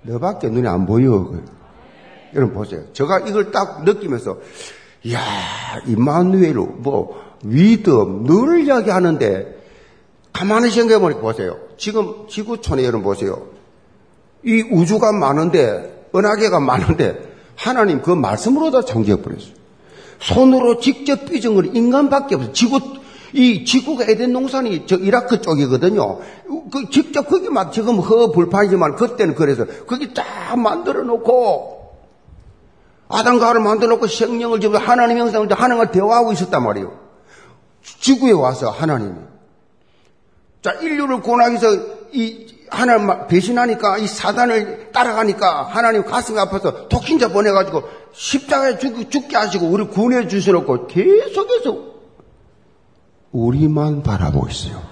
너밖에 0.03 0.49
눈에 0.49 0.69
안 0.69 0.87
보여. 0.87 1.33
여러분 2.35 2.55
보세요. 2.55 2.83
제가 2.93 3.21
이걸 3.21 3.51
딱 3.51 3.85
느끼면서 3.85 4.39
이야 5.05 5.21
이마누엘로 5.87 6.67
뭐 6.79 7.21
위덤 7.45 8.25
늘 8.25 8.65
이야기하는데 8.65 9.63
가만히 10.33 10.71
생각해보니까 10.71 11.21
보세요. 11.21 11.59
지금 11.77 12.27
지구촌에 12.29 12.85
여러분 12.85 13.03
보세요. 13.03 13.47
이 14.45 14.63
우주가 14.71 15.13
많은데 15.13 16.09
은하계가 16.15 16.61
많은데 16.61 17.33
하나님 17.57 18.03
그 18.03 18.11
말씀으로 18.11 18.71
다 18.71 18.83
창조해버렸어요. 18.83 19.62
손으로 20.23 20.79
직접 20.79 21.27
삐진 21.27 21.55
건 21.55 21.75
인간밖에 21.75 22.37
없어요. 22.37 22.53
지구, 22.53 22.81
이 23.33 23.65
지구가 23.65 24.05
에덴 24.05 24.33
농산이 24.33 24.87
저 24.87 24.97
이라크 24.97 25.41
쪽이거든요. 25.41 26.21
그 26.71 26.91
직접 26.91 27.29
거기 27.29 27.49
막 27.49 27.73
지금 27.73 27.99
허불판이지만 27.99 28.97
그때는 28.97 29.35
그래서 29.35 29.67
거기 29.87 30.13
쫙 30.15 30.57
만들어 30.57 31.03
놓고 31.03 31.83
아담과 33.09 33.49
하를 33.49 33.61
만들어 33.61 33.91
놓고 33.91 34.07
생명을 34.07 34.61
지금 34.61 34.77
하나님 34.77 35.19
형상을 35.19 35.53
하나님과 35.53 35.91
대화하고 35.91 36.33
있었단 36.33 36.63
말이에요. 36.63 36.99
지구에 37.83 38.33
와서 38.33 38.71
하나님이. 38.71 39.15
자, 40.63 40.73
인류를 40.73 41.21
위해서 41.27 41.69
이 42.13 42.47
하나님 42.71 43.27
배신하니까 43.27 43.99
이 43.99 44.07
사단을 44.07 44.93
따라가니까 44.93 45.65
하나님 45.65 46.05
가슴이 46.05 46.39
아파서 46.39 46.89
독신자 46.89 47.29
보내가지고 47.29 47.83
십자가에 48.13 48.79
죽, 48.79 49.11
죽게 49.11 49.37
하시고 49.37 49.67
우리 49.67 49.85
구원해 49.87 50.29
주셔놓고 50.29 50.87
계속해서 50.87 51.93
우리만 53.33 54.03
바라보고 54.03 54.49
있어요. 54.49 54.83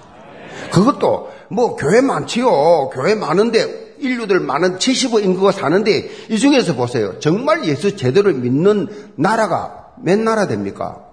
그것도 0.71 1.31
뭐 1.49 1.75
교회 1.75 2.01
많지요. 2.01 2.89
교회 2.89 3.15
많은데 3.15 3.95
인류들 3.99 4.39
많은 4.39 4.77
70억 4.77 5.23
인구가 5.23 5.51
사는데 5.51 6.09
이 6.29 6.39
중에서 6.39 6.75
보세요. 6.75 7.19
정말 7.19 7.65
예수 7.65 7.95
제대로 7.95 8.33
믿는 8.33 8.87
나라가 9.15 9.91
몇 9.97 10.17
나라 10.19 10.47
됩니까? 10.47 11.05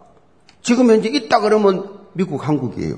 지금 0.63 0.91
현재 0.91 1.09
있다 1.09 1.41
그러면 1.41 1.99
미국, 2.15 2.49
한국이에요. 2.49 2.97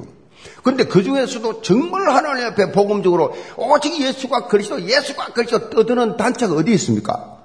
근데 0.63 0.85
그 0.85 1.03
중에서도 1.03 1.63
정말 1.63 2.09
하나님 2.09 2.47
앞에 2.47 2.73
복음적으로 2.73 3.35
오직 3.57 4.01
예수가 4.01 4.47
그리스도, 4.47 4.81
예수가 4.81 5.33
그리스도 5.33 5.71
떠드는 5.71 6.17
단체가 6.17 6.55
어디 6.55 6.73
있습니까? 6.73 7.40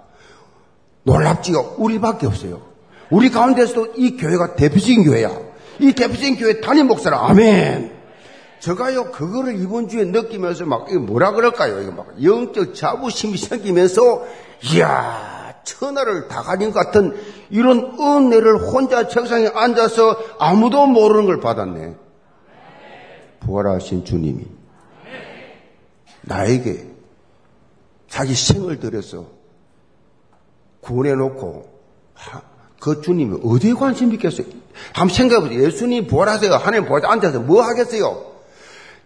놀랍지요. 1.06 1.76
우리밖에 1.78 2.28
없어요. 2.28 2.62
우리 3.10 3.30
가운데서도 3.30 3.94
이 3.96 4.18
교회가 4.18 4.56
대표적인 4.56 5.04
교회야. 5.04 5.32
이 5.80 5.94
대표적인 5.94 6.38
교회 6.38 6.60
담임 6.60 6.88
목사라. 6.88 7.30
아멘. 7.30 7.94
제가요, 8.60 9.12
그거를 9.12 9.62
이번 9.62 9.88
주에 9.88 10.06
느끼면서 10.06 10.66
막, 10.66 10.88
이거 10.90 11.00
뭐라 11.00 11.32
그럴까요? 11.32 11.82
이거 11.82 11.92
막, 11.92 12.08
영적 12.24 12.74
자부심이 12.74 13.38
생기면서, 13.38 14.26
이야, 14.74 15.54
천하를 15.64 16.28
다 16.28 16.42
가진 16.42 16.72
것 16.72 16.80
같은 16.86 17.16
이런 17.52 17.96
은혜를 18.00 18.58
혼자 18.58 19.08
책상에 19.08 19.50
앉아서 19.54 20.18
아무도 20.40 20.88
모르는 20.88 21.26
걸 21.26 21.40
받았네. 21.40 21.96
부활하신 23.42 24.06
주님이 24.06 24.46
나에게 26.22 26.88
자기 28.08 28.34
생을 28.34 28.80
들여서 28.80 29.35
구원해놓고 30.86 31.76
그 32.80 33.02
주님이 33.02 33.40
어디에 33.44 33.74
관심 33.74 34.14
있겠어요? 34.14 34.46
한번 34.94 35.16
생각해보세요. 35.16 35.64
예수님 35.64 36.08
부활하세요. 36.08 36.54
하나님 36.54 36.86
부활 36.86 37.06
앉아서 37.06 37.40
뭐 37.40 37.64
하겠어요? 37.64 38.34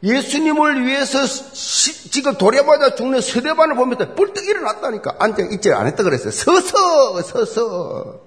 예수님을 0.03 0.85
위해서 0.85 1.25
시, 1.25 2.09
지금 2.09 2.37
도래받아 2.37 2.95
죽는 2.95 3.21
세대반을 3.21 3.75
보면서 3.75 4.13
뿔떡 4.15 4.45
일어났다니까. 4.45 5.15
앉아 5.19 5.43
있지 5.51 5.71
않았다 5.71 6.03
그랬어요. 6.03 6.31
서서, 6.31 7.21
서서. 7.21 8.21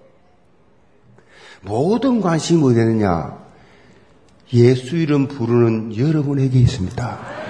모든 1.63 2.21
관심이 2.21 2.63
어디 2.65 2.81
있느냐? 2.81 3.39
예수 4.53 4.97
이름 4.97 5.29
부르는 5.29 5.97
여러분에게 5.97 6.59
있습니다. 6.59 7.42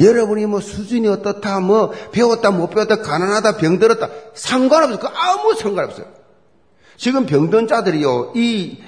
여러분이 0.00 0.46
뭐 0.46 0.60
수준이 0.60 1.08
어떻다, 1.08 1.60
뭐 1.60 1.92
배웠다, 2.12 2.50
못 2.50 2.70
배웠다, 2.70 3.02
가난하다, 3.02 3.56
병들었다, 3.56 4.08
상관없어요. 4.34 4.98
그 4.98 5.06
아무 5.06 5.54
상관없어요. 5.54 6.06
지금 6.96 7.26
병든 7.26 7.66
자들이요, 7.66 8.32
이 8.34 8.78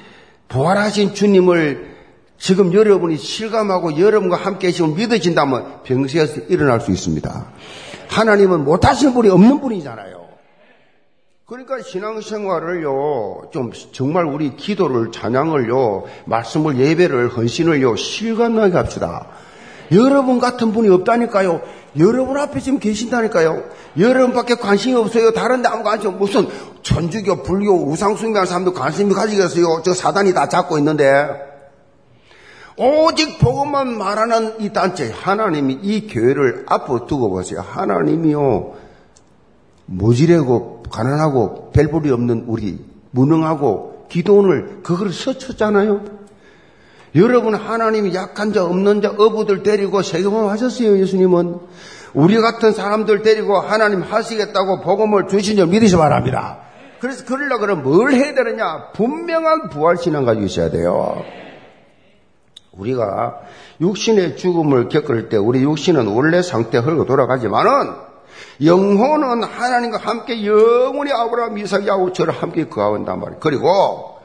부활하신 0.49 1.15
주님을 1.15 1.97
지금 2.39 2.73
여러분이 2.73 3.17
실감하고 3.17 3.99
여러분과 3.99 4.37
함께 4.37 4.69
계시면 4.69 4.95
믿어진다면 4.95 5.83
병세에서 5.85 6.43
일어날 6.49 6.81
수 6.81 6.91
있습니다. 6.91 7.47
하나님은 8.09 8.65
못하시는 8.65 9.15
분이 9.15 9.29
없는 9.31 9.61
분이잖아요. 9.61 10.27
그러니까 11.47 11.81
신앙생활을요, 11.81 13.51
좀 13.53 13.71
정말 13.93 14.25
우리 14.25 14.57
기도를, 14.57 15.13
찬양을요, 15.13 16.05
말씀을, 16.25 16.77
예배를, 16.79 17.29
헌신을요, 17.29 17.95
실감나게 17.95 18.77
합시다. 18.77 19.29
여러분 19.93 20.39
같은 20.39 20.73
분이 20.73 20.89
없다니까요. 20.89 21.61
여러분 21.99 22.37
앞에 22.37 22.61
지금 22.61 22.79
계신다니까요. 22.79 23.65
여러분밖에 23.99 24.57
관심이 24.57 24.95
없어요. 24.95 25.33
다른 25.33 25.63
데 25.63 25.69
아무 25.69 25.83
관심 25.83 26.11
없어요. 26.11 26.19
무슨 26.19 26.49
천주교, 26.83 27.43
불교, 27.43 27.89
우상숭배하는 27.91 28.47
사람도 28.47 28.73
관심이 28.73 29.15
가지겠어요. 29.15 29.83
저 29.85 29.95
사단이 29.95 30.35
다 30.35 30.49
잡고 30.49 30.79
있는데. 30.79 31.29
오직 32.79 33.39
복음만 33.39 33.97
말하는 33.97 34.61
이 34.61 34.71
단체, 34.71 35.11
하나님이 35.11 35.79
이 35.83 36.07
교회를 36.09 36.67
앞으로 36.69 37.07
두고 37.07 37.31
보세요. 37.31 37.65
하나님이요, 37.67 38.75
모지래고 39.87 40.83
가난하고 40.91 41.71
별볼이 41.73 42.11
없는 42.11 42.45
우리 42.49 42.85
무능하고 43.13 44.07
기도원을 44.11 44.81
그걸 44.83 45.11
서쳤잖아요. 45.11 46.16
여러분 47.17 47.55
하나님이 47.55 48.15
약한 48.15 48.53
자 48.53 48.65
없는 48.65 49.03
자 49.03 49.11
어부들 49.11 49.63
데리고 49.63 50.03
세계봉 50.03 50.51
하셨어요 50.51 50.99
예수님은 50.99 51.59
우리 52.15 52.41
같은 52.41 52.73
사람들 52.73 53.23
데리고 53.23 53.59
하나님 53.59 54.03
하시겠다고 54.03 54.81
복음을 54.81 55.29
주신 55.29 55.57
줄 55.57 55.67
믿으시 55.67 55.97
바랍니다. 55.97 56.59
그래서 56.99 57.25
그러려 57.25 57.59
그러면 57.59 57.85
뭘 57.85 58.13
해야 58.13 58.35
되느냐 58.35 58.91
분명한 58.93 59.69
부활 59.69 59.97
신앙 59.97 60.25
가지고 60.25 60.47
있어야 60.47 60.71
돼요. 60.71 61.23
우리가 62.73 63.41
육신의 63.81 64.37
죽음을 64.37 64.89
겪을 64.89 65.29
때 65.29 65.37
우리 65.37 65.63
육신은 65.63 66.09
원래 66.09 66.43
상태 66.43 66.79
흐르고 66.79 67.05
돌아가지만은 67.05 67.93
영혼은 68.65 69.43
하나님과 69.45 69.99
함께 69.99 70.47
영원히 70.47 71.13
아브라함, 71.13 71.59
이삭, 71.59 71.87
야고처럼 71.87 72.37
함께 72.37 72.67
거하온단 72.67 73.21
말이에요. 73.21 73.41
그리고 73.41 74.16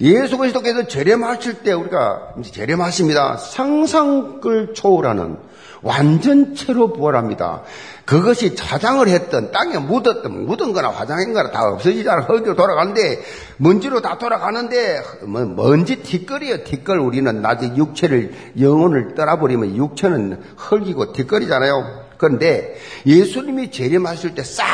예수 0.00 0.36
그리스도께서 0.36 0.86
재림하실 0.86 1.62
때 1.62 1.72
우리가 1.72 2.34
재림하십니다. 2.52 3.38
상상을 3.38 4.74
초월하는 4.74 5.38
완전체로 5.82 6.92
부활합니다. 6.92 7.62
그것이 8.04 8.54
자장을 8.56 9.06
했던 9.08 9.52
땅에 9.52 9.78
묻었던 9.78 10.46
묻은 10.46 10.72
거나 10.72 10.90
화장인 10.90 11.32
거나 11.32 11.50
다 11.50 11.68
없어지잖아. 11.68 12.22
흙으로 12.22 12.54
돌아가는데 12.54 13.22
먼지로 13.58 14.00
다 14.00 14.18
돌아가는데 14.18 15.00
뭐 15.22 15.44
먼지 15.44 16.02
티끌이에요. 16.02 16.64
티끌 16.64 16.98
우리는 16.98 17.40
나중에 17.40 17.76
육체를 17.76 18.34
영혼을 18.60 19.14
떠나버리면 19.14 19.76
육체는 19.76 20.42
흙이고 20.56 21.12
티끌이잖아요. 21.12 22.06
그런데 22.18 22.76
예수님이 23.06 23.70
재림하실 23.70 24.34
때 24.34 24.42
싹 24.42 24.64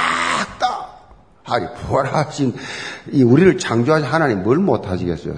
다 0.58 0.81
아니 1.52 1.66
부활하신 1.74 2.54
이 3.12 3.22
우리를 3.22 3.58
창조하신 3.58 4.06
하나님 4.06 4.42
뭘 4.42 4.56
못하시겠어요? 4.58 5.34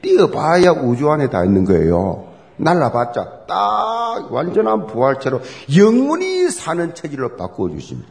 뛰어봐야 0.00 0.70
우주 0.72 1.10
안에 1.10 1.28
다 1.28 1.44
있는 1.44 1.64
거예요. 1.64 2.24
날라봤자 2.56 3.46
딱 3.46 4.28
완전한 4.30 4.86
부활체로 4.86 5.40
영원히 5.76 6.48
사는 6.48 6.94
체질로 6.94 7.36
바꾸어 7.36 7.68
주십니다. 7.70 8.08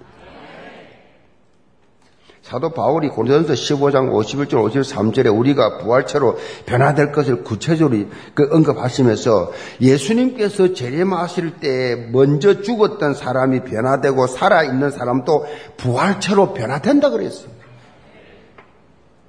사도 2.52 2.72
바울이 2.72 3.08
고린도전서 3.08 3.54
15장 3.54 4.12
51절 4.12 4.49
53절에 4.49 5.34
우리가 5.34 5.78
부활체로 5.78 6.38
변화될 6.66 7.14
것을 7.14 7.45
구체적으로 7.45 8.04
그 8.34 8.49
언급하시면서 8.52 9.54
예수님께서 9.80 10.74
재림하실 10.74 11.60
때 11.62 12.10
먼저 12.12 12.62
죽었던 12.62 13.14
사람이 13.14 13.62
변화되고 13.62 14.28
살아있는 14.28 14.91
사람도 14.91 15.45
부활체로 15.78 16.54
변화된다 16.54 17.10
그랬어요. 17.10 17.52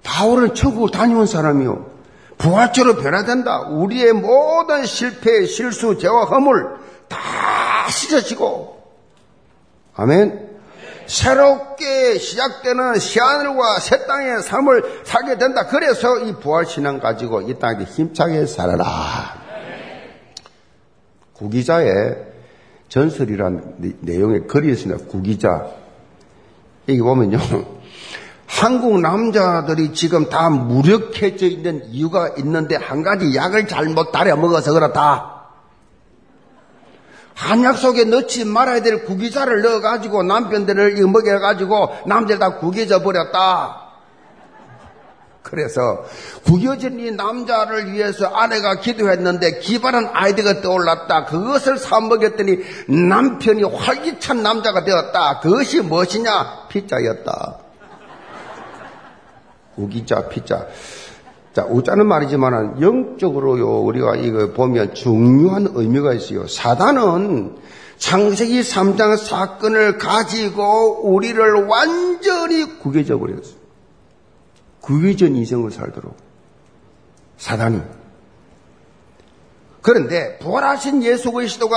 바울은 0.03 0.57
천국을 0.57 0.91
다녀온 0.91 1.27
사람이요. 1.27 1.93
부활체로 2.39 2.97
변화된다. 2.97 3.69
우리의 3.69 4.15
모든 4.15 4.85
실패, 4.85 5.47
실수, 5.47 5.97
죄와 5.97 6.25
허물 6.25 6.71
다 7.07 7.19
씻어지고 7.89 8.83
아멘. 9.95 10.52
새롭게 11.13 12.17
시작되는 12.19 12.99
새 12.99 13.21
하늘과 13.21 13.81
새 13.81 14.07
땅의 14.07 14.43
삶을 14.43 15.03
살게 15.05 15.37
된다. 15.37 15.67
그래서 15.67 16.19
이 16.21 16.33
부활 16.33 16.65
신앙 16.65 17.01
가지고 17.01 17.43
이 17.43 17.59
땅에 17.59 17.85
힘차게 17.85 18.47
살아라. 18.47 19.43
구기자의 21.35 22.17
전설이란 22.89 23.97
내용의 24.01 24.47
글이 24.47 24.73
있습니다. 24.73 25.05
구기자. 25.09 25.67
여기 26.89 27.01
보면요. 27.01 27.39
한국 28.49 28.99
남자들이 29.01 29.93
지금 29.93 30.31
다 30.31 30.49
무력해져 30.49 31.47
있는 31.47 31.85
이유가 31.91 32.31
있는데 32.39 32.77
한 32.77 33.03
가지 33.03 33.35
약을 33.37 33.69
잘못 33.69 34.13
달여 34.13 34.37
먹어서 34.37 34.73
그렇다. 34.73 35.42
한약 37.35 37.79
속에 37.79 38.05
넣지 38.05 38.45
말아야 38.45 38.83
될 38.83 39.05
구기자를 39.05 39.63
넣어가지고 39.63 40.23
남편들을 40.23 41.07
먹여가지고 41.07 42.03
남들 42.07 42.39
다 42.39 42.57
구겨져 42.57 43.03
버렸다. 43.03 43.83
그래서 45.43 46.05
구겨진 46.45 47.01
이 47.01 47.11
남자를 47.11 47.93
위해서 47.93 48.27
아내가 48.27 48.77
기도했는데 48.77 49.59
기발한 49.59 50.11
아이디가 50.13 50.63
떠올랐다. 50.63 51.27
그것을 51.27 51.79
사먹였더니 51.79 52.59
남편이 52.89 53.63
활기찬 53.65 54.43
남자가 54.43 54.85
되었다. 54.85 55.41
그것이 55.41 55.81
무엇이냐? 55.83 56.69
피자였다. 56.69 57.59
우기자, 59.77 60.29
피자. 60.29 60.67
자, 61.53 61.65
우자는 61.65 62.07
말이지만 62.07 62.81
영적으로요, 62.81 63.83
우리가 63.83 64.17
이거 64.17 64.53
보면 64.53 64.95
중요한 64.95 65.69
의미가 65.75 66.15
있어요. 66.15 66.47
사단은 66.47 67.57
창세기 67.99 68.63
3장 68.63 69.19
사건을 69.19 69.99
가지고 69.99 71.13
우리를 71.13 71.67
완전히 71.67 72.79
구겨져 72.79 73.19
버렸어요. 73.19 73.63
구겨진 74.81 75.37
인생을 75.37 75.71
살도록. 75.71 76.17
사단이. 77.37 77.81
그런데 79.83 80.39
부활하신 80.39 81.03
예수 81.03 81.33
그리스도가 81.33 81.75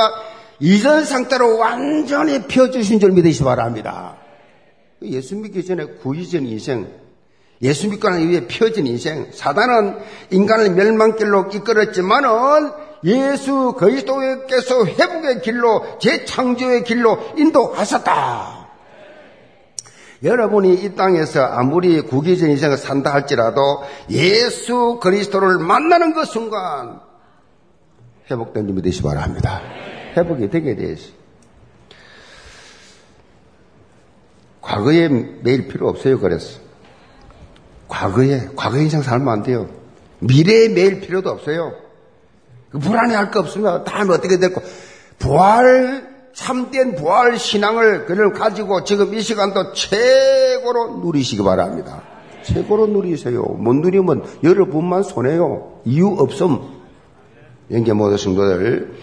이전 0.60 1.04
상태로 1.04 1.58
완전히 1.58 2.42
펴주신 2.48 3.00
줄 3.00 3.12
믿으시 3.12 3.40
기 3.40 3.44
바랍니다. 3.44 4.16
예수 5.02 5.36
믿기 5.36 5.66
전에 5.66 5.86
구의전 5.86 6.46
인생, 6.46 6.88
예수 7.62 7.90
믿고 7.90 8.10
난 8.10 8.22
이후에 8.22 8.48
펴진 8.48 8.86
인생, 8.88 9.30
사단은 9.32 9.98
인간을 10.32 10.72
멸망길로 10.72 11.50
이끌었지만은 11.54 12.72
예수 13.06 13.74
그리스도께서 13.78 14.86
회복의 14.86 15.42
길로 15.42 16.00
재창조의 16.00 16.84
길로 16.84 17.18
인도하셨다. 17.38 18.66
여러분이 20.24 20.74
이 20.74 20.96
땅에서 20.96 21.44
아무리 21.44 22.02
구기적 22.02 22.50
인생을 22.50 22.78
산다 22.78 23.14
할지라도 23.14 23.84
예수 24.10 25.00
그리스도를 25.02 25.60
만나는 25.60 26.14
그 26.14 26.26
순간 26.26 27.00
회복된 28.32 28.66
준비 28.66 28.82
되시 28.82 29.02
기 29.02 29.04
바랍니다. 29.04 29.62
회복이 30.18 30.50
되게 30.50 30.76
되시. 30.76 31.14
과거에 34.62 35.10
매일 35.10 35.68
필요 35.68 35.90
없어요. 35.90 36.20
그랬어. 36.20 36.65
과거에, 37.88 38.50
과거 38.56 38.78
인생 38.78 39.02
살면 39.02 39.28
안 39.28 39.44
돼요. 39.44 39.70
미래에 40.20 40.70
매일 40.70 41.02
필요도 41.02 41.30
없어요. 41.30 41.74
그 42.70 42.80
불안해할 42.80 43.32
거 43.32 43.42
없습니다. 43.42 43.84
다음에 43.84 44.14
어떻게 44.14 44.38
될거. 44.38 44.62
부활, 45.20 46.08
참된 46.34 46.96
부활 46.96 47.38
신앙을 47.38 48.06
그를 48.06 48.34
가지고 48.34 48.84
지금 48.84 49.14
이 49.14 49.22
시간도 49.22 49.74
최고로 49.74 50.98
누리시기 50.98 51.44
바랍니다. 51.44 52.02
최고로 52.44 52.88
누리세요. 52.88 53.42
못 53.42 53.74
누리면 53.74 54.24
여러분만 54.44 55.04
손해요. 55.04 55.82
이유 55.86 56.16
없음. 56.20 56.60
연계 57.72 57.94
모든 57.94 58.18
성도들. 58.18 58.94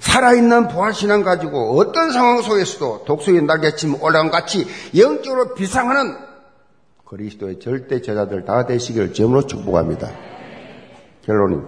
살아있는 0.00 0.68
부활신앙 0.68 1.22
가지고 1.22 1.78
어떤 1.78 2.10
상황 2.12 2.42
속에서도 2.42 3.04
독수리 3.06 3.42
날개침 3.42 4.02
올라온 4.02 4.30
같이 4.30 4.66
영적으로 4.96 5.54
비상하는 5.54 6.29
그리스도의 7.10 7.58
절대 7.58 8.00
제자들 8.00 8.44
다 8.44 8.66
되시기를 8.66 9.12
점으로 9.12 9.44
축복합니다. 9.44 10.12
결론이 11.24 11.60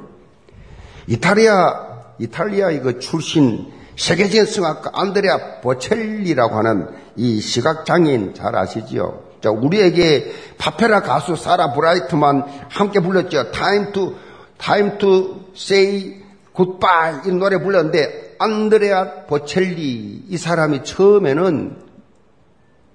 이탈리아 1.09 2.15
이탈리아 2.21 2.71
이거 2.71 3.01
출신 3.01 3.67
세계적인 3.97 4.47
성악가 4.47 4.93
안드레아 4.95 5.61
보첼리라고 5.61 6.55
하는 6.55 6.87
이 7.17 7.41
시각 7.41 7.85
장애인 7.85 8.35
잘 8.35 8.55
아시지요? 8.55 9.25
자, 9.43 9.51
우리에게 9.51 10.33
파페라 10.59 11.03
가수 11.03 11.35
사라 11.35 11.73
브라이트만 11.73 12.45
함께 12.69 13.01
불렀죠. 13.01 13.51
Time 13.51 13.93
to 13.93 14.15
Time 14.59 14.99
to 14.99 15.41
say 15.57 16.23
goodbye 16.55 17.23
이 17.27 17.33
노래 17.33 17.59
불렀는데 17.59 18.37
안드레아 18.39 19.25
보첼리 19.27 20.27
이 20.29 20.39
사람이 20.39 20.85
처음에는 20.85 21.83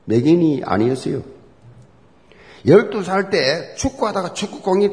맥인이 0.05 0.61
아니었어요. 0.65 1.36
12살 2.65 3.29
때 3.29 3.75
축구하다가 3.75 4.33
축구공이 4.33 4.89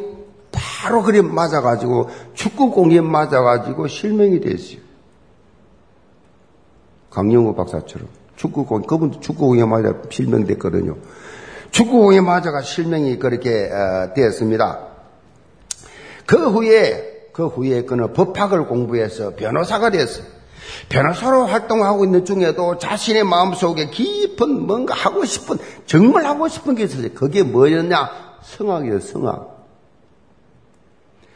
바로 0.53 1.03
그리 1.03 1.23
맞아가지고 1.23 2.11
축구공에 2.35 3.01
맞아가지고 3.01 3.89
실명이 3.89 4.41
됐어요. 4.41 4.79
강영호 7.11 7.55
박사처럼 7.55 8.09
축구공 8.37 8.83
그분도 8.83 9.21
축구공에 9.21 9.65
맞아 9.65 9.95
실명됐거든요. 10.11 10.97
축구공에 11.71 12.21
맞아가 12.21 12.61
실명이 12.63 13.19
그렇게 13.19 13.71
어, 13.71 14.13
되었습니다. 14.15 14.89
그 16.27 16.51
후에 16.51 17.31
그 17.33 17.47
후에 17.47 17.83
그는 17.83 18.13
법학을 18.13 18.67
공부해서 18.69 19.35
변호사가 19.35 19.91
됐어요. 19.91 20.34
변호사로 20.89 21.47
활동하고 21.47 22.05
있는 22.05 22.25
중에도 22.25 22.79
자신의 22.79 23.25
마음속에 23.25 23.91
깊은 23.91 24.67
뭔가 24.67 24.95
하고 24.95 25.25
싶은 25.25 25.59
정말 25.87 26.27
하고 26.27 26.49
싶은 26.49 26.75
게 26.75 26.85
있었어요. 26.85 27.11
그게 27.15 27.43
뭐였냐? 27.43 28.11
성악이에요, 28.43 29.01
성악. 29.01 29.55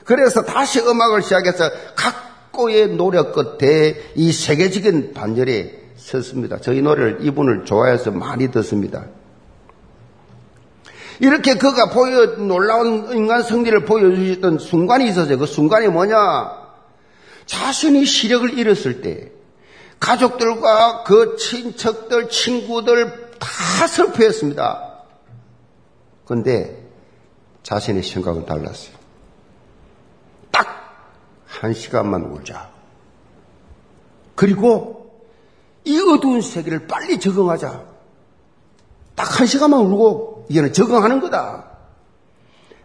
그래서 0.05 0.43
다시 0.43 0.81
음악을 0.81 1.22
시작해서 1.22 1.70
각고의 1.95 2.97
노력 2.97 3.35
끝에 3.35 3.97
이 4.14 4.33
세계적인 4.33 5.12
반열에 5.12 5.79
섰습니다. 5.97 6.59
저희 6.61 6.81
노래를 6.81 7.18
이분을 7.22 7.64
좋아해서 7.64 8.11
많이 8.11 8.51
듣습니다. 8.51 9.05
이렇게 11.20 11.55
그가 11.55 11.91
보여 11.91 12.37
놀라운 12.37 13.11
인간 13.12 13.43
성리를 13.43 13.85
보여주셨던 13.85 14.59
순간이 14.59 15.09
있었어요. 15.09 15.39
그 15.39 15.47
순간이 15.47 15.89
뭐냐? 15.89 16.58
자신이 17.69 18.07
시력을 18.07 18.59
잃었을 18.59 19.03
때 19.03 19.31
가족들과 20.01 21.05
그 21.05 21.37
친척들, 21.37 22.31
친구들 22.31 23.31
다 23.39 23.87
슬퍼했습니다. 23.87 25.05
그런데 26.25 26.83
자신의 27.62 28.03
생각은 28.05 28.47
달랐어요. 28.47 28.97
한 31.47 31.75
시간만 31.75 32.23
울자. 32.23 32.71
그리고 34.35 35.21
이 35.85 35.99
어두운 35.99 36.41
세계를 36.41 36.87
빨리 36.87 37.19
적응하자. 37.19 37.85
딱 39.14 39.41
한 39.41 39.47
시간만 39.47 39.81
울고 39.81 40.47
이제는 40.49 40.73
적응하는 40.73 41.21
거다. 41.21 41.71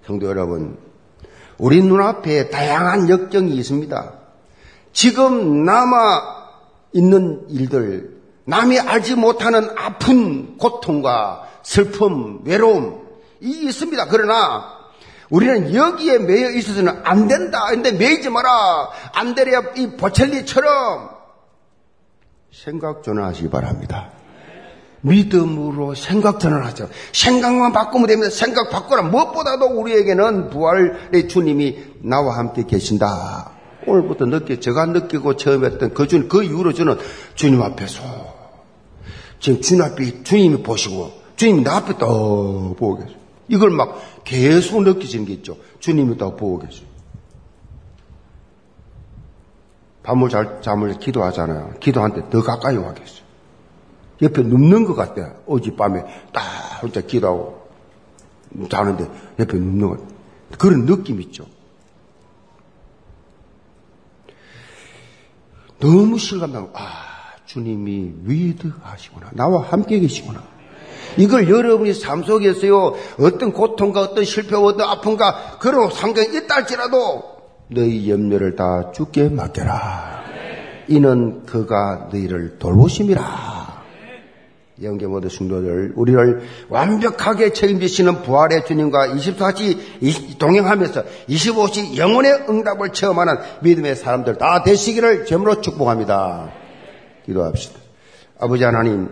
성도 0.06 0.28
여러분, 0.28 0.78
우리 1.58 1.82
눈앞에 1.82 2.50
다양한 2.50 3.08
역경이 3.08 3.56
있습니다. 3.56 4.23
지금 4.94 5.66
남아 5.66 6.44
있는 6.94 7.46
일들, 7.50 8.22
남이 8.46 8.80
알지 8.80 9.16
못하는 9.16 9.70
아픈 9.76 10.58
고통과 10.58 11.48
슬픔, 11.64 12.42
외로움, 12.46 13.04
이 13.42 13.66
있습니다. 13.66 14.08
그러나 14.10 14.84
우리는 15.30 15.74
여기에 15.74 16.20
매여 16.20 16.52
있어서는 16.52 17.02
안 17.04 17.28
된다. 17.28 17.66
근데 17.70 17.92
매이지 17.92 18.30
마라. 18.30 18.90
안 19.14 19.34
되려 19.34 19.64
이 19.76 19.98
보첼리처럼 19.98 21.10
생각 22.52 23.04
전환하시기 23.04 23.50
바랍니다. 23.50 24.12
믿음으로 25.02 25.96
생각 25.96 26.40
전환하죠. 26.40 26.90
생각만 27.12 27.74
바꾸면 27.74 28.08
됩니다. 28.08 28.30
생각 28.30 28.70
바꾸라. 28.70 29.02
무엇보다도 29.04 29.66
우리에게는 29.66 30.50
부활의 30.50 31.28
주님이 31.28 31.84
나와 32.02 32.38
함께 32.38 32.64
계신다. 32.66 33.52
오늘부터 33.88 34.26
느끼, 34.26 34.60
제가 34.60 34.86
느끼고 34.88 35.36
처음 35.38 35.66
했던 35.66 35.94
그 35.94 36.08
주님, 36.08 36.28
그 36.28 36.44
이후로 36.44 36.74
저는 36.74 36.98
주님 37.36 37.62
앞에서 37.62 38.02
지금 39.40 39.62
주님 39.62 39.84
앞에 39.84 40.24
주님이 40.24 40.64
보시고 40.64 41.12
주님이 41.36 41.64
나 41.64 41.78
앞에 41.78 41.98
또 41.98 42.76
보고 42.78 42.98
계세요. 43.00 43.18
이걸 43.48 43.70
막 43.72 44.00
계속 44.24 44.84
느끼시는 44.84 45.26
게 45.26 45.34
있죠. 45.34 45.58
주님이 45.80 46.18
또 46.18 46.36
보고 46.36 46.60
계세요. 46.60 46.88
밤을 50.04 50.30
잘, 50.30 50.62
잠을 50.62 50.98
기도하잖아요. 51.00 51.76
기도하는데 51.80 52.30
더 52.30 52.42
가까이 52.42 52.76
와 52.78 52.94
계세요. 52.94 53.24
옆에 54.22 54.42
눕는 54.42 54.86
것 54.86 54.96
같아요. 54.96 55.36
어젯밤에 55.48 56.04
딱 56.32 56.42
혼자 56.82 57.02
기도하고 57.02 57.68
자는데 58.70 59.10
옆에 59.40 59.58
눕는 59.58 59.90
것. 59.90 60.00
그런 60.58 60.86
느낌 60.86 61.22
있죠. 61.22 61.46
너무 65.84 66.18
실감나고, 66.18 66.70
아, 66.74 66.82
주님이 67.46 68.14
위드하시구나. 68.24 69.32
나와 69.34 69.62
함께 69.64 70.00
계시구나. 70.00 70.42
이걸 71.18 71.50
여러분이 71.50 71.94
삶 71.94 72.24
속에서요, 72.24 72.96
어떤 73.20 73.52
고통과 73.52 74.02
어떤 74.02 74.24
실패와 74.24 74.62
어떤 74.62 74.88
아픔과 74.90 75.58
그런 75.60 75.92
상경이 75.92 76.38
있다 76.38 76.56
할지라도 76.56 77.22
너희 77.68 78.10
염려를 78.10 78.56
다 78.56 78.92
죽게 78.94 79.28
맡겨라. 79.30 80.24
이는 80.88 81.46
그가 81.46 82.08
너희를 82.12 82.58
돌보심이라. 82.60 83.63
영계 84.84 85.08
모든 85.08 85.30
성도들, 85.30 85.94
우리를 85.96 86.42
완벽하게 86.70 87.54
책임지시는 87.54 88.24
부활의 88.24 88.66
주님과 88.66 89.08
24시 89.08 90.38
동행하면서 90.38 91.04
25시 91.30 91.98
영혼의 91.98 92.46
응답을 92.50 92.90
체험하는 92.94 93.36
믿음의 93.62 93.96
사람들 93.96 94.38
다 94.38 94.64
되시기를 94.64 95.26
점으로 95.26 95.62
축복합니다. 95.62 96.52
기도합시다. 97.26 97.80
아버지 98.40 98.64
하나님, 98.64 99.10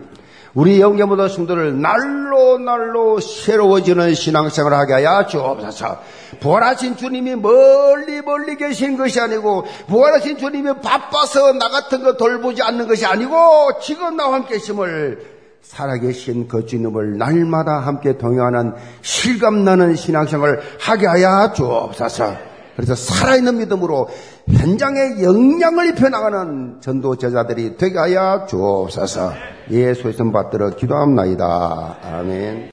우리 0.54 0.80
영계 0.80 1.04
모든 1.04 1.28
성도를 1.28 1.80
날로 1.80 2.58
날로 2.58 3.20
새로워지는 3.20 4.14
신앙생활을 4.14 4.76
하게 4.76 4.92
하여 4.92 5.26
주옵소서. 5.26 5.98
부활하신 6.40 6.96
주님이 6.96 7.36
멀리 7.36 8.20
멀리 8.20 8.56
계신 8.56 8.98
것이 8.98 9.20
아니고 9.20 9.64
부활하신 9.88 10.36
주님이 10.36 10.80
바빠서 10.82 11.52
나 11.54 11.68
같은 11.68 12.02
거 12.02 12.16
돌보지 12.16 12.62
않는 12.62 12.86
것이 12.86 13.06
아니고 13.06 13.78
지금 13.80 14.16
나와 14.16 14.34
함께 14.34 14.54
계심을 14.54 15.41
살아계신 15.62 16.48
그 16.48 16.66
주님을 16.66 17.18
날마다 17.18 17.78
함께 17.78 18.18
동행하는 18.18 18.74
실감나는 19.00 19.94
신앙생활을 19.96 20.60
하게 20.80 21.06
하여 21.06 21.52
주옵소서. 21.52 22.52
그래서 22.76 22.94
살아있는 22.94 23.58
믿음으로 23.58 24.08
현장에 24.50 25.22
영향을 25.22 25.90
입혀나가는 25.90 26.80
전도 26.80 27.16
제자들이 27.16 27.76
되게 27.76 27.98
하여 27.98 28.46
주옵소서. 28.48 29.32
예수의 29.70 30.14
선 30.14 30.32
받들어 30.32 30.70
기도합나이다. 30.74 31.98
아멘. 32.02 32.70